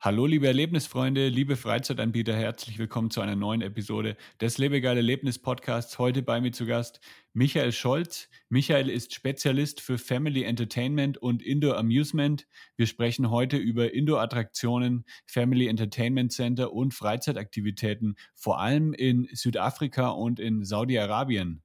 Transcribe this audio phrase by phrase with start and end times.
[0.00, 5.98] Hallo, liebe Erlebnisfreunde, liebe Freizeitanbieter, herzlich willkommen zu einer neuen Episode des Lebegeil Erlebnis Podcasts.
[5.98, 7.00] Heute bei mir zu Gast
[7.32, 8.28] Michael Scholz.
[8.48, 12.46] Michael ist Spezialist für Family Entertainment und Indoor Amusement.
[12.76, 20.38] Wir sprechen heute über Indoor-Attraktionen, Family Entertainment Center und Freizeitaktivitäten, vor allem in Südafrika und
[20.38, 21.64] in Saudi-Arabien.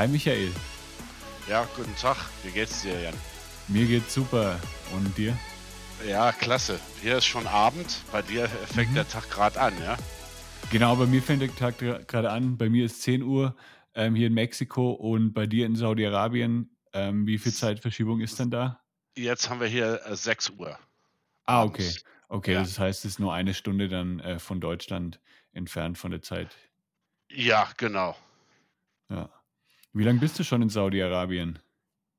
[0.00, 0.50] Hi Michael.
[1.46, 2.16] Ja, guten Tag.
[2.42, 3.14] Wie geht's dir, Jan?
[3.68, 4.58] Mir geht's super.
[4.94, 5.36] Und dir?
[6.08, 6.80] Ja, klasse.
[7.02, 8.00] Hier ist schon Abend.
[8.10, 8.94] Bei dir fängt mhm.
[8.94, 9.98] der Tag gerade an, ja?
[10.72, 11.76] Genau, bei mir fängt der Tag
[12.08, 12.56] gerade an.
[12.56, 13.54] Bei mir ist 10 Uhr
[13.94, 16.74] ähm, hier in Mexiko und bei dir in Saudi-Arabien.
[16.94, 18.80] Ähm, wie viel Zeitverschiebung ist denn da?
[19.18, 20.78] Jetzt haben wir hier äh, 6 Uhr.
[21.44, 21.92] Ah, okay.
[22.28, 22.60] Okay, ja.
[22.60, 25.20] das heißt, es ist nur eine Stunde dann äh, von Deutschland
[25.52, 26.56] entfernt von der Zeit.
[27.30, 28.16] Ja, genau.
[29.10, 29.28] Ja.
[29.92, 31.58] Wie lange bist du schon in Saudi-Arabien?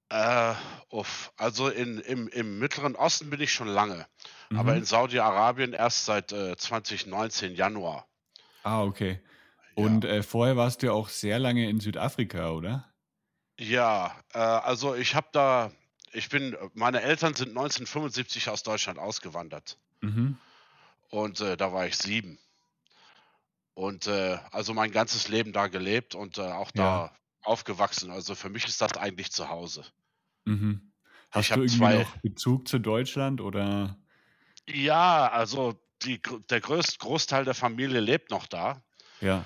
[0.09, 0.55] Äh,
[0.89, 4.05] uff, also in, im, im Mittleren Osten bin ich schon lange,
[4.49, 4.59] mhm.
[4.59, 8.07] aber in Saudi-Arabien erst seit äh, 2019 Januar.
[8.63, 9.21] Ah, okay.
[9.73, 10.09] Und ja.
[10.09, 12.91] äh, vorher warst du ja auch sehr lange in Südafrika, oder?
[13.57, 15.71] Ja, äh, also ich habe da,
[16.11, 19.77] ich bin, meine Eltern sind 1975 aus Deutschland ausgewandert.
[20.01, 20.37] Mhm.
[21.09, 22.37] Und äh, da war ich sieben.
[23.75, 27.11] Und äh, also mein ganzes Leben da gelebt und auch da ja
[27.43, 28.11] aufgewachsen.
[28.11, 29.85] Also für mich ist das eigentlich zu Hause.
[30.45, 30.91] Mhm.
[31.31, 33.97] Hast ich du irgendwie zwei, noch Bezug zu Deutschland oder?
[34.67, 38.83] Ja, also die, der größt, Großteil der Familie lebt noch da.
[39.21, 39.45] Ja.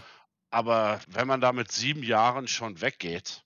[0.49, 3.43] Aber wenn man da mit sieben Jahren schon weggeht,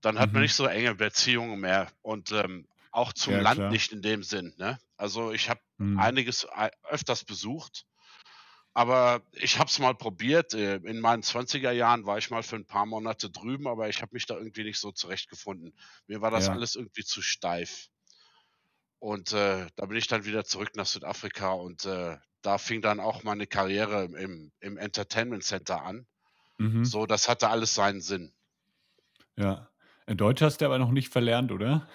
[0.00, 0.34] dann hat mhm.
[0.34, 3.70] man nicht so enge Beziehungen mehr und ähm, auch zum ja, Land klar.
[3.70, 4.54] nicht in dem Sinn.
[4.56, 4.78] Ne?
[4.96, 5.98] Also ich habe mhm.
[5.98, 7.86] einiges äh, öfters besucht
[8.74, 10.52] aber ich habe es mal probiert.
[10.52, 14.02] Äh, in meinen 20er Jahren war ich mal für ein paar Monate drüben, aber ich
[14.02, 15.72] habe mich da irgendwie nicht so zurechtgefunden.
[16.08, 16.52] Mir war das ja.
[16.52, 17.88] alles irgendwie zu steif.
[18.98, 23.00] Und äh, da bin ich dann wieder zurück nach Südafrika und äh, da fing dann
[23.00, 26.06] auch meine Karriere im, im Entertainment Center an.
[26.58, 26.84] Mhm.
[26.84, 28.32] So, das hatte alles seinen Sinn.
[29.36, 29.68] Ja.
[30.06, 31.88] In Deutsch hast du aber noch nicht verlernt, oder?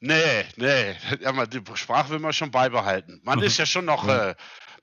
[0.00, 0.96] Nee, nee.
[1.20, 3.20] Ja, die Sprache will man schon beibehalten.
[3.22, 4.08] Man ist ja schon noch.
[4.08, 4.34] Äh,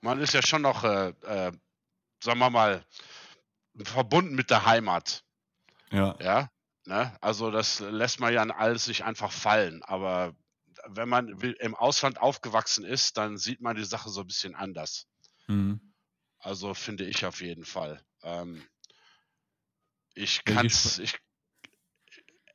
[0.04, 1.52] man ist ja schon noch, äh, äh,
[2.22, 2.84] sagen wir mal,
[3.82, 5.24] verbunden mit der Heimat.
[5.90, 6.14] Ja.
[6.20, 6.50] Ja.
[6.84, 7.16] Ne?
[7.22, 9.82] Also das lässt man ja alles nicht einfach fallen.
[9.82, 10.36] Aber
[10.88, 15.06] wenn man im Ausland aufgewachsen ist, dann sieht man die Sache so ein bisschen anders.
[15.46, 15.94] Mhm.
[16.38, 18.04] Also finde ich auf jeden Fall.
[18.22, 18.62] Ähm,
[20.14, 21.00] ich kann es,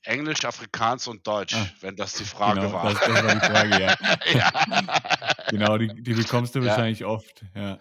[0.04, 2.94] Englisch, Afrikaans und Deutsch, ah, wenn das die Frage genau, war.
[2.94, 3.98] Das, das, war die Frage, ja.
[4.34, 5.19] ja.
[5.50, 6.68] Genau, die, die, bekommst du ja.
[6.68, 7.80] wahrscheinlich oft, ja.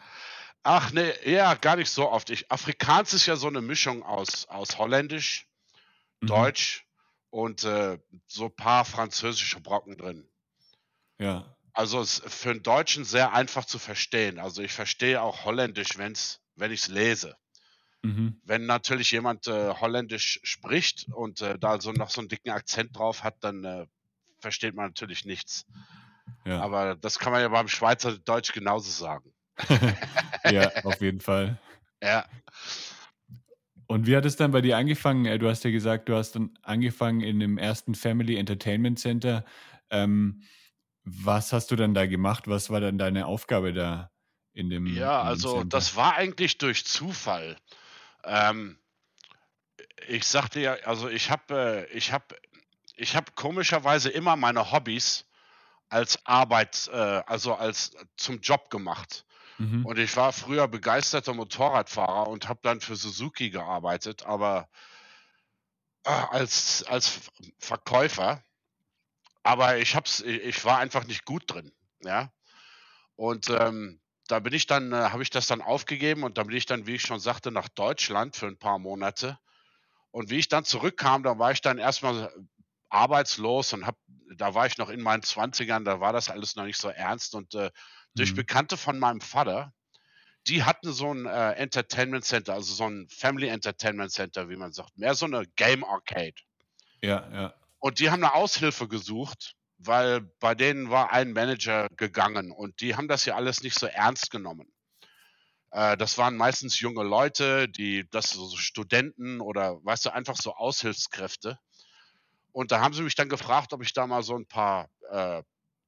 [0.63, 2.31] Ach nee, ja, gar nicht so oft.
[2.31, 5.47] Ich, Afrikaans ist ja so eine Mischung aus, aus Holländisch,
[6.21, 6.27] mhm.
[6.27, 6.87] Deutsch
[7.31, 10.29] und äh, so ein paar französische Brocken drin.
[11.19, 11.57] Ja.
[11.73, 14.39] Also es ist für einen Deutschen sehr einfach zu verstehen.
[14.39, 17.37] Also ich verstehe auch Holländisch, wenn's, wenn ich es lese.
[18.03, 18.41] Mhm.
[18.45, 22.97] Wenn natürlich jemand äh, Holländisch spricht und äh, da so noch so einen dicken Akzent
[22.97, 23.87] drauf hat, dann äh,
[24.41, 25.67] versteht man natürlich nichts.
[26.45, 26.61] Ja.
[26.61, 29.33] Aber das kann man ja beim Schweizer Deutsch genauso sagen.
[30.51, 31.59] ja, auf jeden Fall.
[32.03, 32.25] Ja.
[33.87, 35.39] Und wie hat es dann bei dir angefangen?
[35.39, 39.45] Du hast ja gesagt, du hast dann angefangen in dem ersten Family Entertainment Center.
[39.91, 40.43] Ähm,
[41.05, 42.49] was hast du dann da gemacht?
[42.49, 44.11] Was war dann deine Aufgabe da
[44.53, 44.87] in dem?
[44.87, 45.69] Ja, in dem also Center?
[45.69, 47.57] das war eigentlich durch Zufall.
[48.25, 48.79] Ähm,
[50.07, 52.37] ich sagte ja, also ich habe, äh, ich habe,
[52.95, 55.28] ich habe komischerweise immer meine Hobbys
[55.89, 56.97] als Arbeit, äh,
[57.27, 59.25] also als zum Job gemacht.
[59.59, 59.85] Mhm.
[59.85, 64.69] Und ich war früher begeisterter Motorradfahrer und habe dann für Suzuki gearbeitet, aber
[66.05, 67.21] äh, als, als
[67.59, 68.43] Verkäufer.
[69.43, 72.31] Aber ich hab's, ich war einfach nicht gut drin, ja.
[73.17, 76.57] Und ähm, da bin ich dann, äh, habe ich das dann aufgegeben und da bin
[76.57, 79.39] ich dann, wie ich schon sagte, nach Deutschland für ein paar Monate.
[80.11, 82.33] Und wie ich dann zurückkam, da war ich dann erstmal
[82.89, 83.97] arbeitslos und hab,
[84.37, 87.35] da war ich noch in meinen Zwanzigern, da war das alles noch nicht so ernst.
[87.35, 87.71] Und äh,
[88.15, 88.37] durch mhm.
[88.37, 89.73] Bekannte von meinem Vater,
[90.47, 94.73] die hatten so ein äh, Entertainment Center, also so ein Family Entertainment Center, wie man
[94.73, 96.35] sagt, mehr so eine Game Arcade.
[97.03, 97.55] Ja, ja.
[97.79, 102.97] Und die haben eine Aushilfe gesucht, weil bei denen war ein Manager gegangen und die
[102.97, 104.73] haben das ja alles nicht so ernst genommen.
[105.71, 110.55] Äh, das waren meistens junge Leute, die, das so Studenten oder, weißt du, einfach so
[110.55, 111.59] Aushilfskräfte.
[112.53, 115.43] Und da haben sie mich dann gefragt, ob ich da mal so ein paar äh,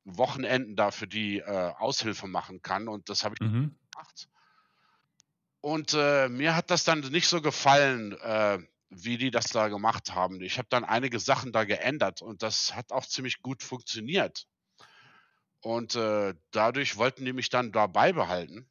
[0.04, 2.88] Wochenenden da für die äh, Aushilfe machen kann.
[2.88, 3.76] Und das habe ich Mhm.
[3.92, 4.28] gemacht.
[5.62, 8.58] Und äh, mir hat das dann nicht so gefallen, äh,
[8.88, 10.40] wie die das da gemacht haben.
[10.40, 14.46] Ich habe dann einige Sachen da geändert und das hat auch ziemlich gut funktioniert.
[15.62, 18.68] Und äh, dadurch wollten die mich dann da beibehalten.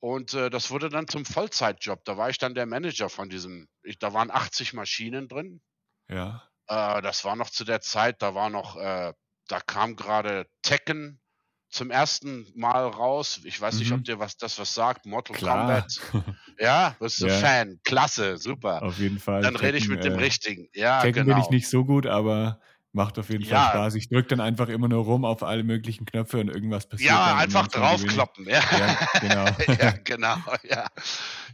[0.00, 2.04] Und äh, das wurde dann zum Vollzeitjob.
[2.04, 3.68] Da war ich dann der Manager von diesem.
[3.82, 5.60] Ich, da waren 80 Maschinen drin.
[6.08, 6.48] Ja.
[6.68, 9.12] Äh, das war noch zu der Zeit, da war noch, äh,
[9.48, 11.20] da kam gerade Tekken
[11.68, 13.40] zum ersten Mal raus.
[13.44, 13.96] Ich weiß nicht, Mhm.
[13.98, 15.04] ob dir was das was sagt.
[15.06, 15.58] Mortal Klar.
[15.66, 16.00] Kombat.
[16.58, 17.34] Ja, bist du Ja.
[17.38, 17.80] Fan.
[17.84, 18.82] Klasse, super.
[18.82, 19.42] Auf jeden Fall.
[19.42, 20.68] Dann rede ich mit dem äh, Richtigen.
[20.72, 21.34] Ja, Tekken genau.
[21.36, 22.60] bin ich nicht so gut, aber
[22.92, 23.68] macht auf jeden Fall Ja.
[23.68, 23.94] Spaß.
[23.96, 27.10] Ich drücke dann einfach immer nur rum auf alle möglichen Knöpfe und irgendwas passiert.
[27.10, 28.48] Ja, einfach draufkloppen.
[28.48, 28.60] Ja.
[28.78, 29.44] Ja, genau.
[29.82, 30.86] ja, genau, ja.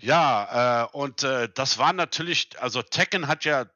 [0.00, 3.66] Ja, äh, und äh, das war natürlich, also Tekken hat ja,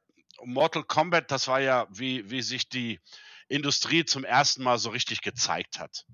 [0.43, 2.99] Mortal Kombat, das war ja, wie, wie sich die
[3.47, 6.05] Industrie zum ersten Mal so richtig gezeigt hat.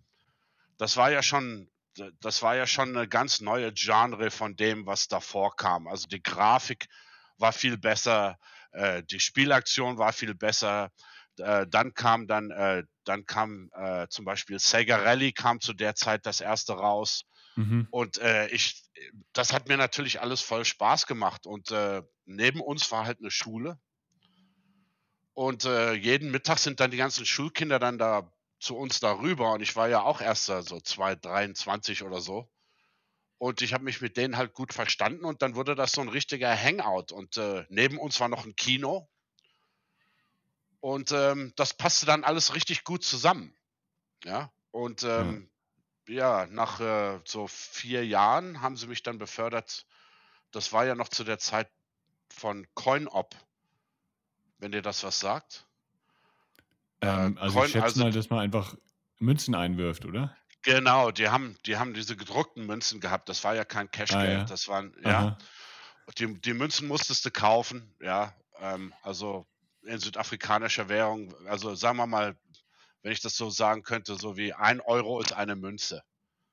[0.77, 1.69] Das war ja schon,
[2.19, 5.87] das war ja schon eine ganz neue Genre von dem, was davor kam.
[5.87, 6.87] Also die Grafik
[7.37, 8.37] war viel besser,
[8.71, 10.91] äh, die Spielaktion war viel besser.
[11.37, 15.95] Äh, dann kam dann, äh, dann kam äh, zum Beispiel Sega Rally kam zu der
[15.95, 17.23] Zeit das erste raus.
[17.55, 17.87] Mhm.
[17.91, 18.83] Und äh, ich,
[19.33, 21.45] das hat mir natürlich alles voll Spaß gemacht.
[21.45, 23.79] Und äh, neben uns war halt eine Schule.
[25.33, 29.53] Und äh, jeden Mittag sind dann die ganzen Schulkinder dann da zu uns darüber.
[29.53, 32.49] Und ich war ja auch erst da so 2, 23 oder so.
[33.39, 35.25] Und ich habe mich mit denen halt gut verstanden.
[35.25, 37.11] Und dann wurde das so ein richtiger Hangout.
[37.11, 39.09] Und äh, neben uns war noch ein Kino.
[40.79, 43.57] Und ähm, das passte dann alles richtig gut zusammen.
[44.23, 44.51] Ja.
[44.71, 45.49] Und ähm,
[46.07, 49.85] ja, nach äh, so vier Jahren haben sie mich dann befördert.
[50.51, 51.71] Das war ja noch zu der Zeit
[52.29, 53.35] von CoinOp,
[54.63, 55.65] wenn dir das was sagt.
[57.01, 58.75] Ähm, Äh, also Coin- ich schätze also- mal, dass man einfach
[59.19, 60.35] Münzen einwirft, oder?
[60.63, 63.27] Genau, die haben, die haben diese gedruckten Münzen gehabt.
[63.27, 64.29] Das war ja kein Cashgeld.
[64.29, 64.43] Ah, ja.
[64.45, 65.37] Das waren, ja,
[66.17, 68.33] die, die Münzen musstest du kaufen, ja.
[68.59, 69.45] Ähm, also
[69.81, 72.37] in südafrikanischer Währung, also sagen wir mal,
[73.01, 76.03] wenn ich das so sagen könnte, so wie ein Euro ist eine Münze.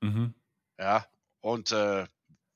[0.00, 0.34] Mhm.
[0.80, 1.06] Ja,
[1.40, 2.08] und äh,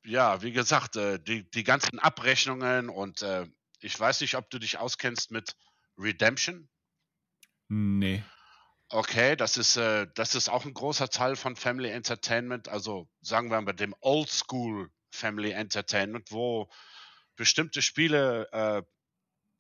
[0.05, 3.47] ja, wie gesagt, äh, die, die ganzen Abrechnungen und äh,
[3.85, 5.57] ich weiß nicht, ob du dich auskennst mit
[5.99, 6.69] Redemption.
[7.69, 8.23] Nee.
[8.89, 13.51] Okay, das ist, äh, das ist auch ein großer Teil von Family Entertainment, also sagen
[13.51, 16.69] wir mal dem Old School Family Entertainment, wo
[17.37, 18.83] bestimmte Spiele, äh,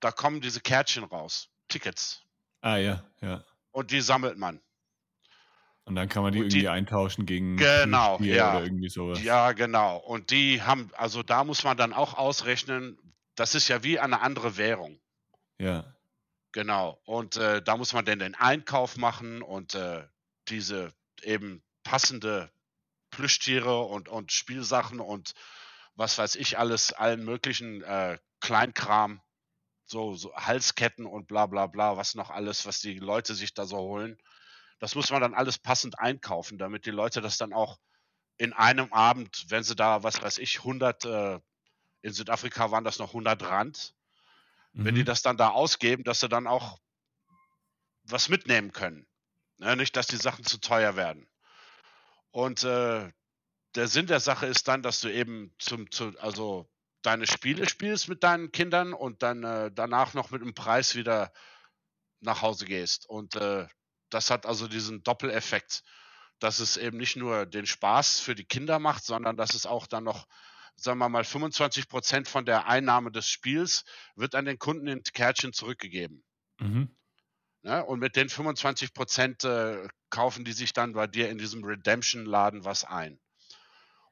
[0.00, 2.22] da kommen diese Kärtchen raus, Tickets,
[2.60, 3.44] Ah ja, ja.
[3.72, 4.60] und die sammelt man.
[5.86, 8.56] Und dann kann man die Und die- irgendwie eintauschen gegen Genau, ja.
[8.56, 9.22] oder irgendwie sowas.
[9.22, 9.98] Ja, genau.
[9.98, 12.98] Und die haben, also da muss man dann auch ausrechnen,
[13.36, 15.00] das ist ja wie eine andere Währung.
[15.58, 15.84] Ja.
[16.52, 17.00] Genau.
[17.04, 20.06] Und äh, da muss man dann den Einkauf machen und äh,
[20.48, 20.92] diese
[21.22, 22.50] eben passende
[23.10, 25.34] Plüschtiere und, und Spielsachen und
[25.96, 29.20] was weiß ich alles, allen möglichen äh, Kleinkram,
[29.84, 33.66] so, so Halsketten und bla bla bla, was noch alles, was die Leute sich da
[33.66, 34.18] so holen.
[34.80, 37.78] Das muss man dann alles passend einkaufen, damit die Leute das dann auch
[38.36, 41.40] in einem Abend, wenn sie da, was weiß ich, 100, äh,
[42.04, 43.94] in Südafrika waren das noch 100 Rand,
[44.72, 45.06] wenn die Mhm.
[45.06, 46.78] das dann da ausgeben, dass sie dann auch
[48.04, 49.06] was mitnehmen können.
[49.58, 49.76] Ne?
[49.76, 51.26] Nicht, dass die Sachen zu teuer werden.
[52.30, 53.10] Und äh,
[53.74, 56.68] der Sinn der Sache ist dann, dass du eben zum, zu, also
[57.02, 61.32] deine Spiele spielst mit deinen Kindern und dann äh, danach noch mit einem Preis wieder
[62.20, 63.08] nach Hause gehst.
[63.08, 63.66] Und äh,
[64.10, 65.82] das hat also diesen Doppeleffekt,
[66.38, 69.86] dass es eben nicht nur den Spaß für die Kinder macht, sondern dass es auch
[69.86, 70.26] dann noch,
[70.76, 73.84] sagen wir mal, 25 Prozent von der Einnahme des Spiels
[74.16, 76.24] wird an den Kunden in Kärtchen zurückgegeben.
[76.58, 76.94] Mhm.
[77.62, 77.84] Ne?
[77.84, 82.64] Und mit den 25 Prozent äh, kaufen die sich dann bei dir in diesem Redemption-Laden
[82.64, 83.18] was ein.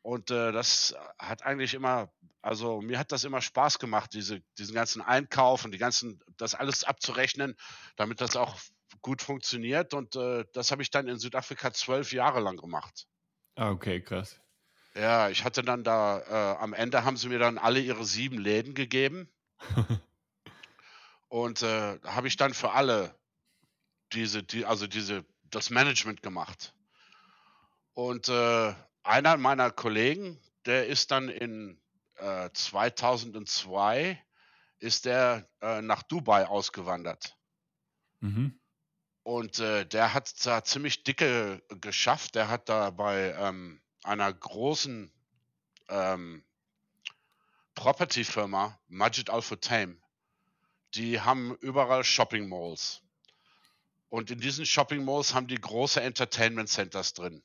[0.01, 4.75] Und äh, das hat eigentlich immer, also mir hat das immer Spaß gemacht, diese, diesen
[4.75, 7.55] ganzen Einkauf und die ganzen, das alles abzurechnen,
[7.97, 8.59] damit das auch
[9.01, 9.95] gut funktioniert.
[9.95, 13.07] Und äh, das habe ich dann in Südafrika zwölf Jahre lang gemacht.
[13.55, 14.42] Ah, okay, krass.
[14.95, 18.39] Ja, ich hatte dann da, äh, am Ende haben sie mir dann alle ihre sieben
[18.39, 19.29] Läden gegeben.
[21.29, 23.15] Und äh, habe ich dann für alle
[24.13, 26.75] diese, die, also diese, das Management gemacht.
[27.95, 31.81] Und äh, einer meiner Kollegen, der ist dann in
[32.17, 34.23] äh, 2002
[34.79, 37.37] ist der äh, nach Dubai ausgewandert.
[38.21, 38.59] Mhm.
[39.23, 42.35] Und äh, der hat da ziemlich dicke geschafft.
[42.35, 45.13] Der hat da bei ähm, einer großen
[45.89, 46.45] ähm,
[47.75, 50.01] Property-Firma, Majid Al Futtaim,
[50.95, 53.03] die haben überall Shopping Malls.
[54.09, 57.43] Und in diesen Shopping Malls haben die große Entertainment Centers drin.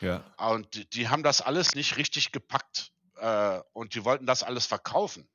[0.00, 0.24] Ja.
[0.38, 2.92] Und die, die haben das alles nicht richtig gepackt.
[3.16, 5.28] Äh, und die wollten das alles verkaufen.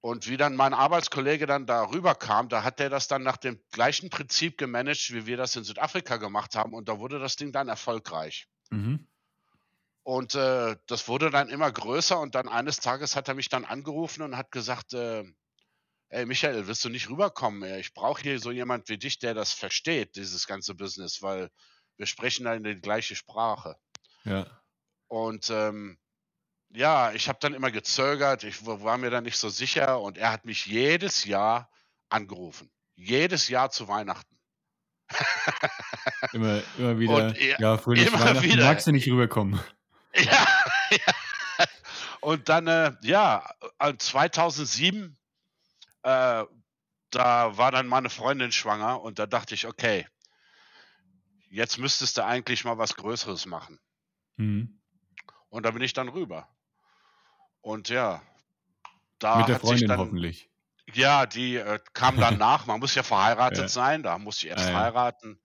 [0.00, 3.60] Und wie dann mein Arbeitskollege dann da rüberkam, da hat der das dann nach dem
[3.72, 6.72] gleichen Prinzip gemanagt, wie wir das in Südafrika gemacht haben.
[6.72, 8.48] Und da wurde das Ding dann erfolgreich.
[8.70, 9.06] Mhm.
[10.08, 12.18] Und äh, das wurde dann immer größer.
[12.18, 15.22] Und dann eines Tages hat er mich dann angerufen und hat gesagt, äh,
[16.08, 17.62] ey Michael, willst du nicht rüberkommen?
[17.78, 21.50] Ich brauche hier so jemand wie dich, der das versteht, dieses ganze Business, weil
[21.98, 23.76] wir sprechen dann die gleiche Sprache.
[24.24, 24.46] Ja.
[25.08, 25.98] Und ähm,
[26.70, 30.32] ja, ich habe dann immer gezögert, ich war mir dann nicht so sicher und er
[30.32, 31.70] hat mich jedes Jahr
[32.08, 32.70] angerufen.
[32.94, 34.38] Jedes Jahr zu Weihnachten.
[36.32, 37.14] immer, immer wieder.
[37.14, 38.64] Und er, ja, fröhlich immer Weihnachten wieder.
[38.64, 39.60] magst du nicht rüberkommen.
[40.24, 40.46] Ja,
[40.90, 41.14] ja.
[42.20, 43.48] Und dann, äh, ja,
[43.98, 45.16] 2007,
[46.02, 46.44] äh,
[47.10, 50.06] da war dann meine Freundin schwanger und da dachte ich, okay,
[51.50, 53.78] jetzt müsstest du eigentlich mal was Größeres machen.
[54.36, 54.80] Mhm.
[55.48, 56.48] Und da bin ich dann rüber.
[57.60, 58.22] Und ja,
[59.18, 60.50] da Mit der hat sich Freundin dann, hoffentlich.
[60.92, 62.66] ja, die äh, kam dann nach.
[62.66, 63.68] Man muss ja verheiratet Ja.
[63.68, 64.02] sein.
[64.02, 64.78] Da musste ich erst Ah, ja.
[64.80, 65.40] heiraten.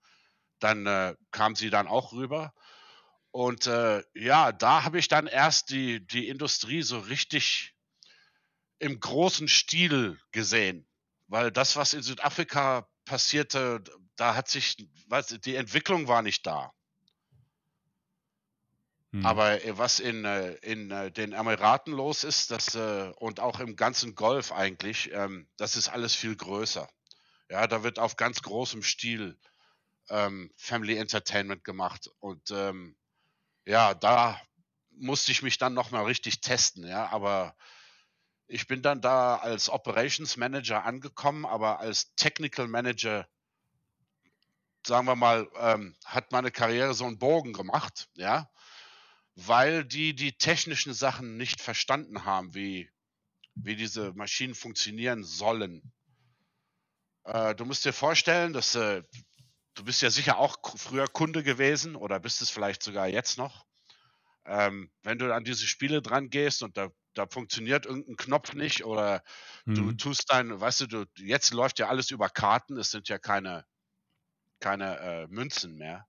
[0.58, 2.54] Dann äh, kam sie dann auch rüber.
[3.34, 7.74] Und äh, ja, da habe ich dann erst die, die Industrie so richtig
[8.78, 10.86] im großen Stil gesehen.
[11.26, 13.82] Weil das, was in Südafrika passierte,
[14.14, 14.76] da hat sich,
[15.08, 16.72] was, die Entwicklung war nicht da.
[19.10, 19.26] Mhm.
[19.26, 22.76] Aber äh, was in, äh, in äh, den Emiraten los ist, das,
[23.16, 26.88] und auch im ganzen Golf eigentlich, ähm, das ist alles viel größer.
[27.50, 29.36] Ja, da wird auf ganz großem Stil
[30.08, 32.08] ähm, Family Entertainment gemacht.
[32.20, 32.94] Und ähm,
[33.66, 34.40] ja, da
[34.90, 37.56] musste ich mich dann nochmal richtig testen, ja, aber
[38.46, 43.26] ich bin dann da als Operations Manager angekommen, aber als Technical Manager,
[44.86, 48.50] sagen wir mal, ähm, hat meine Karriere so einen Bogen gemacht, ja,
[49.34, 52.90] weil die die technischen Sachen nicht verstanden haben, wie,
[53.54, 55.92] wie diese Maschinen funktionieren sollen.
[57.24, 59.02] Äh, du musst dir vorstellen, dass äh,
[59.74, 63.66] du bist ja sicher auch früher Kunde gewesen oder bist es vielleicht sogar jetzt noch.
[64.46, 68.84] Ähm, wenn du an diese Spiele dran gehst und da, da funktioniert irgendein Knopf nicht
[68.84, 69.24] oder
[69.74, 69.92] du Mhm.
[69.92, 73.66] tust dein, weißt du, du, jetzt läuft ja alles über Karten, es sind ja keine,
[74.60, 76.08] keine äh, Münzen mehr.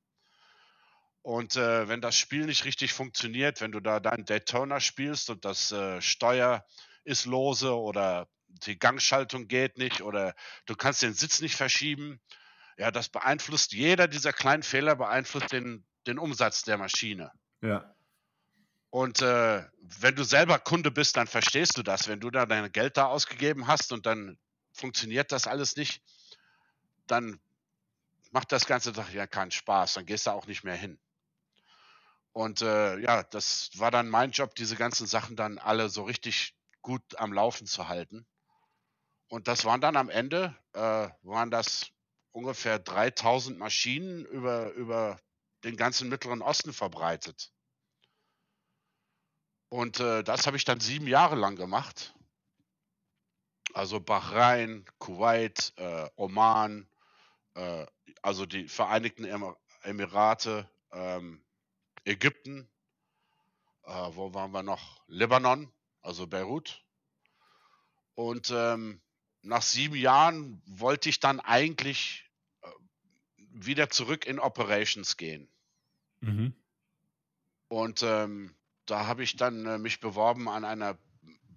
[1.21, 5.43] Und äh, wenn das Spiel nicht richtig funktioniert, wenn du da dein Daytona spielst und
[5.43, 6.65] das äh, Steuer
[7.03, 10.35] ist lose oder die Gangschaltung geht nicht oder
[10.67, 12.21] du kannst den Sitz nicht verschieben,
[12.77, 17.31] ja, das beeinflusst, jeder dieser kleinen Fehler beeinflusst den, den Umsatz der Maschine.
[17.61, 17.95] Ja.
[18.89, 22.07] Und äh, wenn du selber Kunde bist, dann verstehst du das.
[22.07, 24.37] Wenn du da dein Geld da ausgegeben hast und dann
[24.71, 26.01] funktioniert das alles nicht,
[27.07, 27.39] dann
[28.31, 29.93] macht das Ganze doch ja keinen Spaß.
[29.93, 30.99] Dann gehst du auch nicht mehr hin.
[32.31, 36.55] Und äh, ja, das war dann mein Job, diese ganzen Sachen dann alle so richtig
[36.81, 38.25] gut am Laufen zu halten.
[39.29, 41.91] Und das waren dann am Ende, äh, waren das
[42.35, 45.19] ungefähr 3000 Maschinen über, über
[45.63, 47.53] den ganzen Mittleren Osten verbreitet.
[49.69, 52.13] Und äh, das habe ich dann sieben Jahre lang gemacht.
[53.73, 56.87] Also Bahrain, Kuwait, äh, Oman,
[57.55, 57.85] äh,
[58.21, 61.43] also die Vereinigten Emir- Emirate, ähm,
[62.03, 62.69] Ägypten,
[63.83, 65.01] äh, wo waren wir noch?
[65.07, 66.83] Libanon, also Beirut.
[68.13, 69.01] Und ähm,
[69.41, 72.24] nach sieben Jahren wollte ich dann eigentlich
[73.55, 75.47] wieder zurück in Operations gehen.
[76.19, 76.53] Mhm.
[77.67, 80.97] Und ähm, da habe ich dann äh, mich beworben an einer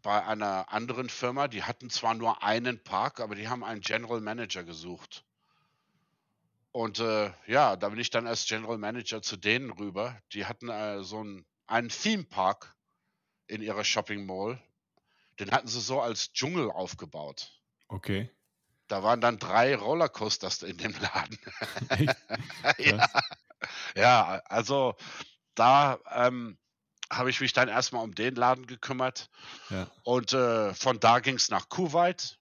[0.03, 1.49] bei einer anderen Firma.
[1.49, 5.25] Die hatten zwar nur einen Park, aber die haben einen General Manager gesucht.
[6.71, 10.21] Und äh, ja, da bin ich dann als General Manager zu denen rüber.
[10.33, 12.77] Die hatten äh, so einen, einen Theme Park
[13.49, 14.63] in ihrer Shopping Mall.
[15.41, 17.53] Den hatten sie so als Dschungel aufgebaut.
[17.89, 18.31] Okay.
[18.89, 21.39] Da waren dann drei Rollercoasters in dem Laden.
[22.79, 23.09] Ja,
[23.97, 24.97] ja, also
[25.55, 26.59] da ähm,
[27.11, 29.31] habe ich mich dann erstmal um den Laden gekümmert.
[29.71, 29.91] Ja.
[30.05, 32.39] Und äh, von da ging es nach Kuwait.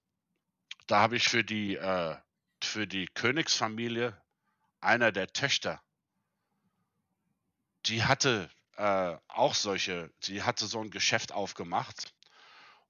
[0.88, 2.16] Da habe ich für die, äh,
[2.62, 4.20] für die Königsfamilie
[4.80, 5.82] einer der Töchter,
[7.86, 12.14] die hatte äh, auch solche, sie hatte so ein Geschäft aufgemacht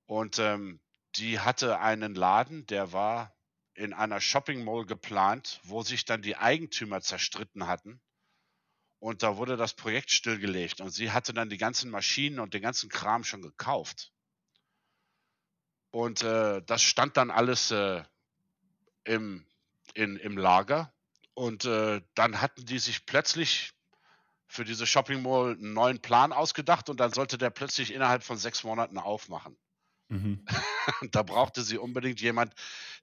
[0.06, 0.80] und ähm,
[1.16, 3.37] die hatte einen Laden, der war
[3.78, 8.02] in einer Shopping Mall geplant, wo sich dann die Eigentümer zerstritten hatten.
[9.00, 12.64] Und da wurde das Projekt stillgelegt und sie hatte dann die ganzen Maschinen und den
[12.64, 14.12] ganzen Kram schon gekauft.
[15.92, 18.04] Und äh, das stand dann alles äh,
[19.04, 19.46] im,
[19.94, 20.92] in, im Lager.
[21.36, 23.74] Und äh, dann hatten die sich plötzlich
[24.48, 28.38] für diese Shopping Mall einen neuen Plan ausgedacht und dann sollte der plötzlich innerhalb von
[28.38, 29.56] sechs Monaten aufmachen.
[30.10, 30.46] Mhm.
[31.12, 32.54] da brauchte sie unbedingt jemand,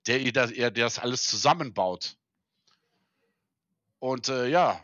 [0.07, 2.17] der ihr das, ihr das alles zusammenbaut.
[3.99, 4.81] Und äh, ja,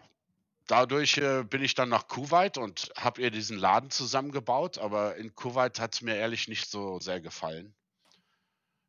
[0.67, 5.35] dadurch äh, bin ich dann nach Kuwait und habe ihr diesen Laden zusammengebaut, aber in
[5.35, 7.75] Kuwait hat es mir ehrlich nicht so sehr gefallen.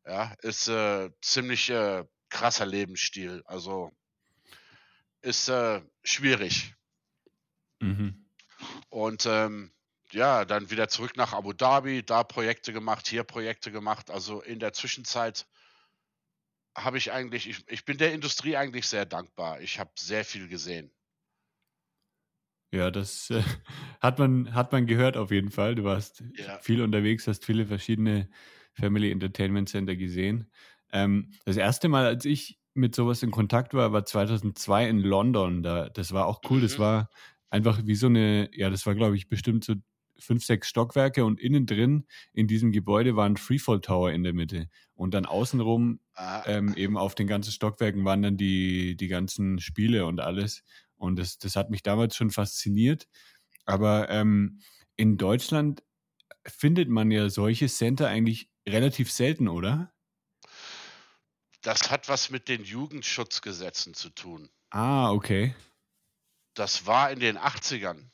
[0.06, 3.42] Ja, ist äh, ziemlich äh, krasser Lebensstil.
[3.46, 3.92] Also
[5.20, 6.74] ist äh, schwierig.
[7.80, 8.26] Mhm.
[8.88, 9.72] Und ähm,
[10.12, 14.10] ja, dann wieder zurück nach Abu Dhabi, da Projekte gemacht, hier Projekte gemacht.
[14.10, 15.46] Also in der Zwischenzeit
[16.76, 19.60] habe ich eigentlich, ich, ich bin der Industrie eigentlich sehr dankbar.
[19.60, 20.90] Ich habe sehr viel gesehen.
[22.72, 23.42] Ja, das äh,
[24.00, 25.74] hat, man, hat man gehört auf jeden Fall.
[25.74, 26.58] Du warst ja.
[26.58, 28.28] viel unterwegs, hast viele verschiedene
[28.72, 30.50] Family Entertainment Center gesehen.
[30.92, 35.62] Ähm, das erste Mal, als ich mit sowas in Kontakt war, war 2002 in London.
[35.62, 36.58] Da, das war auch cool.
[36.58, 36.62] Mhm.
[36.62, 37.10] Das war
[37.50, 39.74] einfach wie so eine, ja, das war, glaube ich, bestimmt so
[40.22, 44.32] fünf, sechs Stockwerke und innen drin in diesem Gebäude war ein Freefall Tower in der
[44.32, 44.68] Mitte.
[44.94, 46.42] Und dann außenrum, ah.
[46.46, 50.62] ähm, eben auf den ganzen Stockwerken waren dann die, die ganzen Spiele und alles.
[50.96, 53.08] Und das, das hat mich damals schon fasziniert.
[53.64, 54.60] Aber ähm,
[54.96, 55.82] in Deutschland
[56.46, 59.92] findet man ja solche Center eigentlich relativ selten, oder?
[61.62, 64.50] Das hat was mit den Jugendschutzgesetzen zu tun.
[64.70, 65.54] Ah, okay.
[66.54, 68.10] Das war in den 80ern.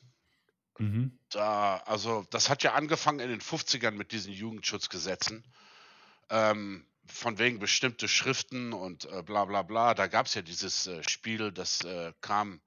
[0.79, 1.17] Mhm.
[1.29, 5.43] Da, also, das hat ja angefangen in den 50ern mit diesen Jugendschutzgesetzen.
[6.29, 9.93] Ähm, von wegen bestimmte Schriften und äh, bla bla bla.
[9.93, 12.61] Da gab es ja dieses äh, Spiel, das äh, kam,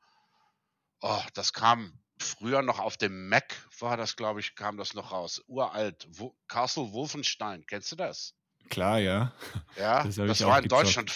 [1.00, 5.12] oh, das kam früher noch auf dem Mac, war das, glaube ich, kam das noch
[5.12, 5.42] raus.
[5.46, 8.34] Uralt, Wo Castle Wolfenstein, kennst du das?
[8.68, 9.32] Klar, ja.
[9.76, 11.12] Ja, das, das war in Deutschland,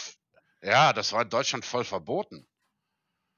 [0.62, 2.46] ja, das war in Deutschland voll verboten.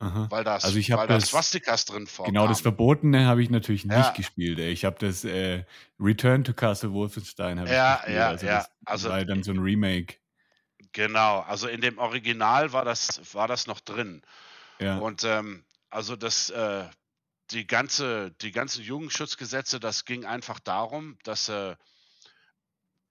[0.01, 0.29] Aha.
[0.31, 2.33] Weil das, also ich weil das, Swastikas drin vorkam.
[2.33, 4.11] Genau, das Verbotene habe ich natürlich nicht ja.
[4.11, 4.59] gespielt.
[4.59, 4.71] Ey.
[4.71, 5.65] Ich habe das äh,
[5.99, 8.17] Return to Castle Wolfenstein habe ja, ich gespielt.
[8.17, 10.15] Ja, also ja, das also war dann so ein Remake.
[10.93, 14.23] Genau, also in dem Original war das, war das noch drin.
[14.79, 14.99] Ja.
[14.99, 16.85] Und ähm, also das, äh,
[17.51, 21.75] die ganze, die ganzen Jugendschutzgesetze, das ging einfach darum, dass äh,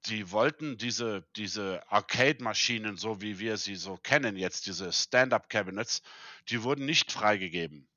[0.10, 6.02] die wollten diese, diese Arcade-Maschinen, so wie wir sie so kennen jetzt, diese Stand-up-Cabinets,
[6.50, 7.88] die wurden nicht freigegeben.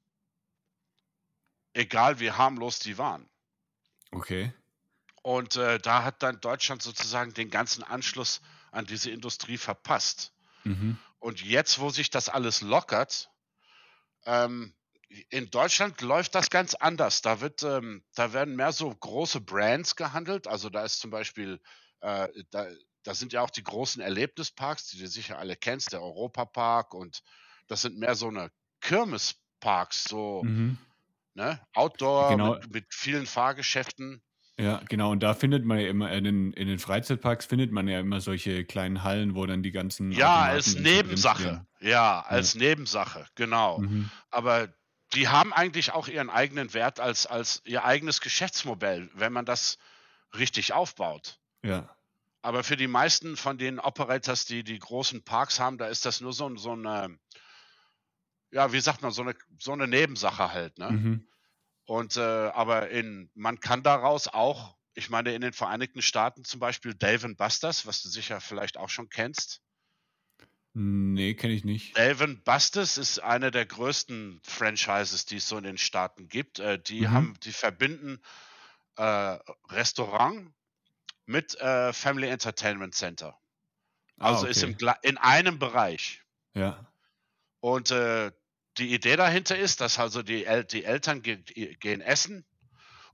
[1.72, 3.28] Egal wie harmlos die waren.
[4.10, 4.52] Okay.
[5.22, 8.40] Und äh, da hat dann Deutschland sozusagen den ganzen Anschluss
[8.72, 10.32] an diese Industrie verpasst.
[10.64, 10.98] Mhm.
[11.18, 13.30] Und jetzt, wo sich das alles lockert,
[14.24, 14.74] ähm,
[15.28, 17.20] in Deutschland läuft das ganz anders.
[17.20, 20.46] Da wird, ähm, da werden mehr so große Brands gehandelt.
[20.46, 21.60] Also da ist zum Beispiel
[22.00, 22.66] äh, da,
[23.02, 27.22] da sind ja auch die großen Erlebnisparks, die du sicher alle kennst, der Europapark und
[27.66, 30.78] das sind mehr so eine Kirmesparks, so mhm.
[31.34, 32.54] ne, Outdoor genau.
[32.54, 34.22] mit, mit, vielen Fahrgeschäften.
[34.58, 35.10] Ja, genau.
[35.10, 38.20] Und da findet man ja immer, in den, in den Freizeitparks findet man ja immer
[38.20, 40.12] solche kleinen Hallen, wo dann die ganzen.
[40.12, 41.66] Ja, als Nebensache.
[41.80, 42.60] Ja, als ja.
[42.60, 43.78] Nebensache, genau.
[43.78, 44.10] Mhm.
[44.30, 44.68] Aber
[45.14, 49.78] die haben eigentlich auch ihren eigenen Wert als, als ihr eigenes Geschäftsmodell, wenn man das
[50.36, 51.40] richtig aufbaut.
[51.62, 51.94] Ja.
[52.42, 56.20] Aber für die meisten von den Operators, die die großen Parks haben, da ist das
[56.20, 57.18] nur so, so eine,
[58.50, 60.78] ja, wie sagt man, so eine, so eine Nebensache halt.
[60.78, 60.90] Ne?
[60.90, 61.28] Mhm.
[61.84, 66.60] Und äh, aber in, man kann daraus auch, ich meine, in den Vereinigten Staaten zum
[66.60, 69.60] Beispiel Dave Busters, was du sicher vielleicht auch schon kennst.
[70.72, 71.98] Nee, kenne ich nicht.
[71.98, 76.60] Dave Busters ist eine der größten Franchises, die es so in den Staaten gibt.
[76.60, 77.10] Äh, die mhm.
[77.10, 78.22] haben, die verbinden
[78.96, 80.52] äh, Restaurant
[81.26, 83.38] mit äh, Family Entertainment Center.
[84.18, 84.50] Ah, also ah, okay.
[84.50, 86.22] ist im, in einem Bereich.
[86.54, 86.86] Ja.
[87.60, 88.32] Und äh,
[88.78, 91.36] die Idee dahinter ist, dass also die, El die Eltern ge
[91.76, 92.46] gehen essen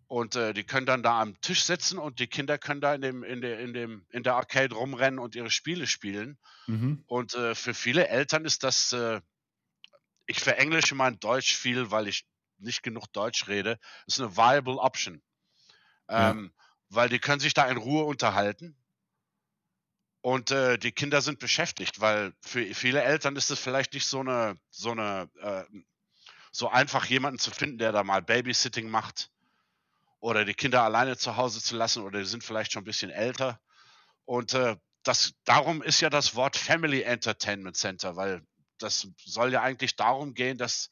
[0.07, 3.01] und äh, die können dann da am Tisch sitzen und die Kinder können da in
[3.01, 6.38] dem in der in dem in der Arcade rumrennen und ihre Spiele spielen.
[6.66, 7.05] Mhm.
[7.07, 9.21] Und äh, für viele Eltern ist das äh,
[10.27, 12.27] ich verenglische mein Deutsch viel, weil ich
[12.59, 15.23] nicht genug Deutsch rede, ist eine viable option.
[16.09, 18.77] Ähm, ja weil die können sich da in Ruhe unterhalten.
[20.20, 24.20] Und äh, die Kinder sind beschäftigt, weil für viele Eltern ist es vielleicht nicht so
[24.20, 25.64] eine, so eine, äh,
[26.53, 29.31] so einfach jemanden zu finden, der da mal Babysitting macht.
[30.20, 33.11] oder die Kinder alleine zu Hause zu lassen oder die sind vielleicht schon ein bisschen
[33.11, 33.61] älter.
[34.25, 38.42] Und äh, das, darum ist ja das Wort Family Entertainment Center, weil
[38.79, 40.90] das soll ja eigentlich darum gehen, dass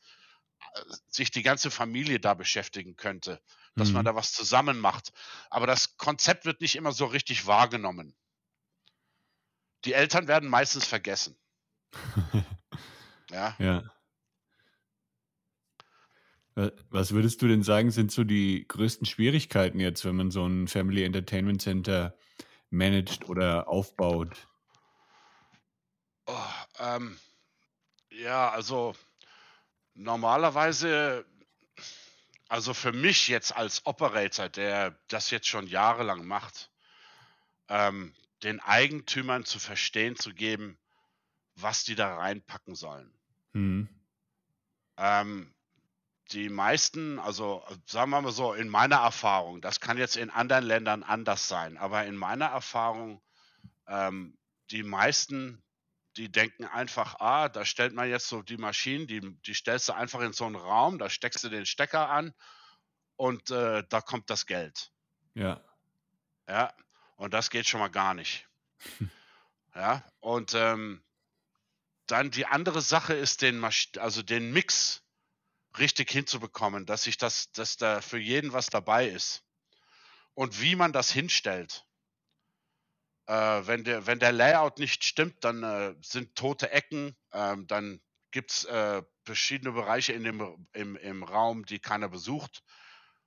[0.75, 3.41] äh, sich die ganze Familie da beschäftigen könnte,
[3.77, 3.95] dass mhm.
[3.95, 5.13] man da was zusammen macht.
[5.51, 8.15] Aber das Konzept wird nicht immer so richtig wahrgenommen.
[9.85, 11.37] Die Eltern werden meistens vergessen.
[13.31, 13.55] ja.
[13.59, 13.83] Ja.
[16.91, 20.69] Was würdest du denn sagen, sind so die größten Schwierigkeiten jetzt, wenn man so ein
[20.69, 22.17] Family Entertainment Center
[22.71, 24.47] managt oder aufbaut?
[26.27, 26.33] Oh,
[26.79, 27.19] ähm,
[28.11, 28.95] ja, also
[29.95, 31.27] normalerweise,
[32.55, 36.71] also für mich jetzt als Operator, der das jetzt schon jahrelang macht,
[37.69, 38.15] ähm,
[38.45, 40.79] den Eigentümern zu verstehen zu geben,
[41.57, 43.13] was die da reinpacken sollen.
[43.55, 43.89] Mhm.
[44.99, 45.53] Ähm,
[46.31, 50.65] die meisten, also sagen wir mal so, in meiner Erfahrung, das kann jetzt in anderen
[50.65, 53.21] Ländern anders sein, aber in meiner Erfahrung,
[53.89, 54.39] ähm,
[54.71, 55.61] die meisten,
[56.17, 59.93] die denken einfach, ah, da stellt man jetzt so die Maschinen, die, die stellst du
[59.95, 62.33] einfach in so einen Raum, da steckst du den Stecker an
[63.17, 64.93] und äh, da kommt das Geld.
[65.35, 65.63] Ja.
[66.49, 66.75] Ja,
[67.17, 68.49] und das geht schon mal gar nicht.
[69.75, 71.03] ja, und ähm,
[72.07, 75.03] dann die andere Sache ist den, Masch also den Mix
[75.79, 79.43] richtig hinzubekommen, dass sich das, dass da für jeden was dabei ist.
[80.35, 81.87] Und wie man das hinstellt.
[83.27, 88.01] Äh, wenn, der, wenn der Layout nicht stimmt, dann äh, sind tote Ecken, äh, dann
[88.31, 92.63] gibt es äh, verschiedene Bereiche in dem, im, im Raum, die keiner besucht,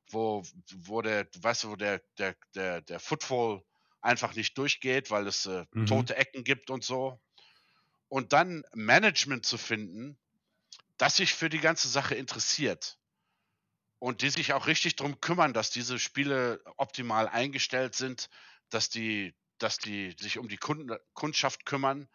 [0.09, 0.43] wo,
[0.75, 3.63] wo der, weißt du, wo der, der, der, der Footfall
[4.01, 5.85] einfach nicht durchgeht, weil es äh, mhm.
[5.85, 7.19] tote Ecken gibt und so.
[8.09, 10.17] Und dann Management zu finden,
[10.97, 12.97] das sich für die ganze Sache interessiert
[13.99, 18.29] und die sich auch richtig darum kümmern, dass diese Spiele optimal eingestellt sind,
[18.69, 22.07] dass die, dass die sich um die Kunden, Kundschaft kümmern,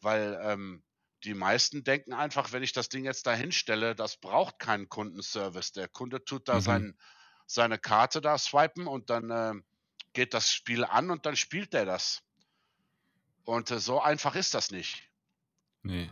[0.00, 0.82] weil ähm,
[1.24, 5.72] die meisten denken einfach, wenn ich das Ding jetzt da hinstelle, das braucht keinen Kundenservice.
[5.72, 6.60] Der Kunde tut da mhm.
[6.60, 6.98] sein,
[7.46, 9.54] seine Karte da swipen und dann äh,
[10.12, 12.22] geht das Spiel an und dann spielt der das.
[13.44, 15.08] Und äh, so einfach ist das nicht.
[15.82, 16.10] Nee.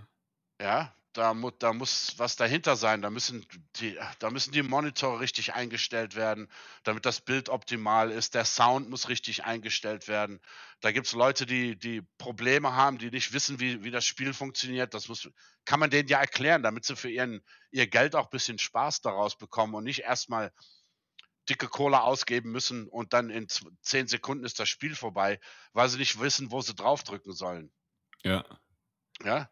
[0.60, 3.02] Ja, da, mu da muss was dahinter sein.
[3.02, 3.44] Da müssen,
[3.76, 6.48] die, da müssen die Monitore richtig eingestellt werden,
[6.84, 8.34] damit das Bild optimal ist.
[8.34, 10.40] Der Sound muss richtig eingestellt werden.
[10.80, 14.32] Da gibt es Leute, die, die Probleme haben, die nicht wissen, wie, wie das Spiel
[14.32, 14.94] funktioniert.
[14.94, 15.28] Das muss,
[15.64, 19.00] kann man denen ja erklären, damit sie für ihren, ihr Geld auch ein bisschen Spaß
[19.00, 20.52] daraus bekommen und nicht erstmal
[21.48, 23.48] dicke Cola ausgeben müssen und dann in
[23.82, 25.40] zehn Sekunden ist das Spiel vorbei,
[25.72, 27.72] weil sie nicht wissen, wo sie draufdrücken sollen.
[28.22, 28.44] Ja.
[29.24, 29.50] Ja.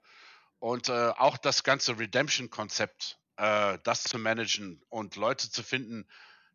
[0.66, 6.08] Und äh, auch das ganze Redemption-Konzept, äh, das zu managen und Leute zu finden,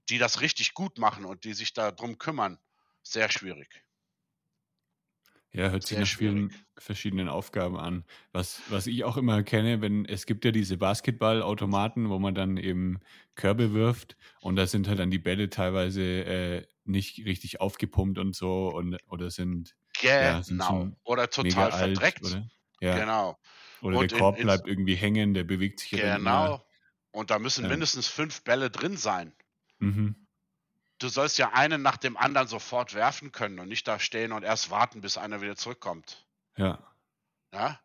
[0.10, 2.60] die das richtig gut machen und die sich darum kümmern,
[3.04, 3.86] sehr schwierig.
[5.54, 8.04] Ja, hört sich nach vielen verschiedenen Aufgaben an.
[8.34, 12.58] Was, was ich auch immer kenne, wenn es gibt ja diese Basketballautomaten, wo man dann
[12.58, 13.00] eben
[13.36, 18.36] Körbe wirft und da sind halt dann die Bälle teilweise äh, nicht richtig aufgepumpt und
[18.36, 20.92] so und oder sind genau ja, sind genau.
[21.06, 22.26] oder total verdreckt.
[22.26, 22.50] Alt, oder?
[22.82, 22.98] Ja.
[22.98, 23.38] Genau.
[23.82, 26.66] Oder und der Korb in, bleibt irgendwie hängen, der bewegt sich ja Genau.
[27.12, 27.70] Und da müssen ja.
[27.70, 29.34] mindestens fünf Bälle drin sein.
[29.80, 30.16] Mhm.
[31.00, 34.44] Du sollst ja einen nach dem anderen sofort werfen können und nicht da stehen und
[34.44, 36.26] erst warten, bis einer wieder zurückkommt.
[36.58, 36.80] Ja.
[37.54, 37.80] Ja?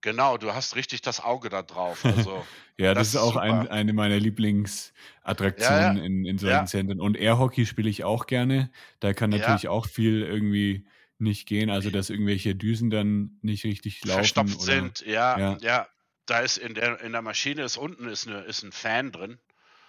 [0.00, 2.04] Genau, du hast richtig das Auge da drauf.
[2.04, 2.44] Also,
[2.76, 6.04] ja, das, das ist auch ein, eine meiner Lieblingsattraktionen ja, ja.
[6.04, 6.66] in, in solchen ja.
[6.66, 7.00] Zentren.
[7.00, 8.70] Und Airhockey spiele ich auch gerne.
[9.00, 10.86] Da kann natürlich auch viel irgendwie
[11.18, 14.18] nicht gehen, also dass irgendwelche Düsen dann nicht richtig laufen.
[14.18, 15.88] Verstopft oder, sind, ja, ja, ja.
[16.26, 19.38] Da ist in der, in der Maschine ist unten ist, eine, ist ein Fan drin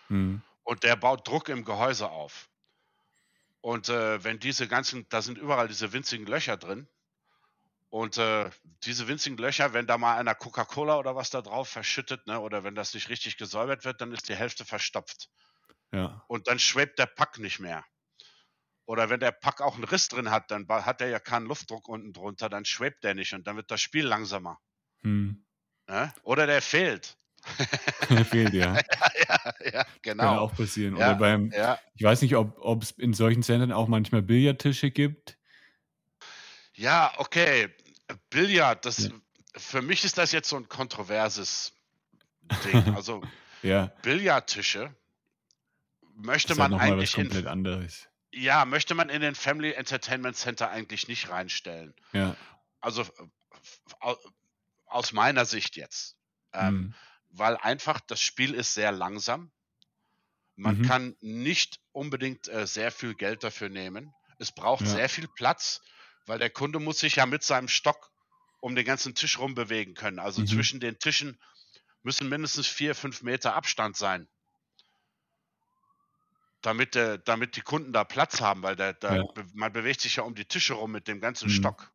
[0.07, 0.41] hm.
[0.63, 2.49] und der baut Druck im Gehäuse auf.
[3.61, 6.87] Und äh, wenn diese ganzen, da sind überall diese winzigen Löcher drin.
[7.89, 8.49] Und äh,
[8.83, 12.63] diese winzigen Löcher, wenn da mal einer Coca-Cola oder was da drauf verschüttet, ne, oder
[12.63, 15.29] wenn das nicht richtig gesäubert wird, dann ist die Hälfte verstopft.
[15.91, 16.23] Ja.
[16.27, 17.83] Und dann schwebt der Pack nicht mehr.
[18.85, 21.87] Oder wenn der Pack auch einen Riss drin hat, dann hat er ja keinen Luftdruck
[21.87, 24.59] unten drunter, dann schwebt der nicht und dann wird das Spiel langsamer.
[25.01, 25.43] Hm.
[25.89, 26.13] Ja?
[26.23, 27.17] Oder der fehlt.
[28.09, 28.75] der fehlt, ja.
[28.75, 30.23] ja, ja, ja genau.
[30.23, 30.95] Kann auch passieren.
[30.95, 31.51] Oder beim,
[31.95, 35.37] ich weiß nicht, ob es in solchen Zentren auch manchmal Billardtische gibt.
[36.73, 37.69] Ja, okay.
[38.29, 39.09] Billard, das,
[39.55, 41.73] für mich ist das jetzt so ein kontroverses
[42.65, 42.83] Ding.
[42.95, 43.23] Also
[43.63, 43.87] ja.
[44.03, 44.95] Billardtische
[46.15, 50.69] möchte man eigentlich was komplett in, anderes ja, möchte man in den Family Entertainment Center
[50.69, 51.93] eigentlich nicht reinstellen.
[52.13, 52.35] Ja.
[52.81, 53.05] Also
[54.85, 56.15] aus meiner Sicht jetzt.
[56.53, 56.93] Ähm, mhm.
[57.29, 59.51] Weil einfach das Spiel ist sehr langsam.
[60.55, 60.85] Man Mhm.
[60.87, 64.13] kann nicht unbedingt äh, sehr viel Geld dafür nehmen.
[64.39, 64.91] Es braucht Ja.
[64.91, 65.81] sehr viel Platz,
[66.25, 68.11] weil der Kunde muss sich ja mit seinem Stock
[68.61, 70.19] um den ganzen Tisch rum bewegen können.
[70.19, 70.47] Also Mhm.
[70.47, 71.39] zwischen den Tischen
[72.03, 74.27] müssen mindestens vier, fünf Meter Abstand sein.
[76.65, 79.45] Damit, äh, damit die Kunden da Platz haben, weil der, da, Ja.
[79.53, 81.49] man bewegt sich ja um die Tische rum mit dem ganzen Mhm.
[81.49, 81.91] Stock.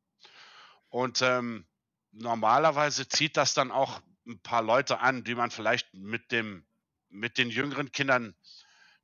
[0.89, 1.67] Und ähm,
[2.13, 6.67] normalerweise zieht das dann auch ein paar Leute an, die man vielleicht mit dem
[7.09, 8.37] mit den jüngeren Kindern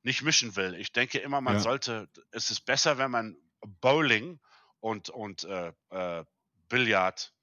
[0.03, 0.75] nicht mischen will.
[0.75, 1.59] Ich denke immer, man Ja.
[1.59, 4.39] sollte es ist besser, wenn man Bowling
[4.79, 6.25] und und, äh, äh,
[6.69, 7.33] Billard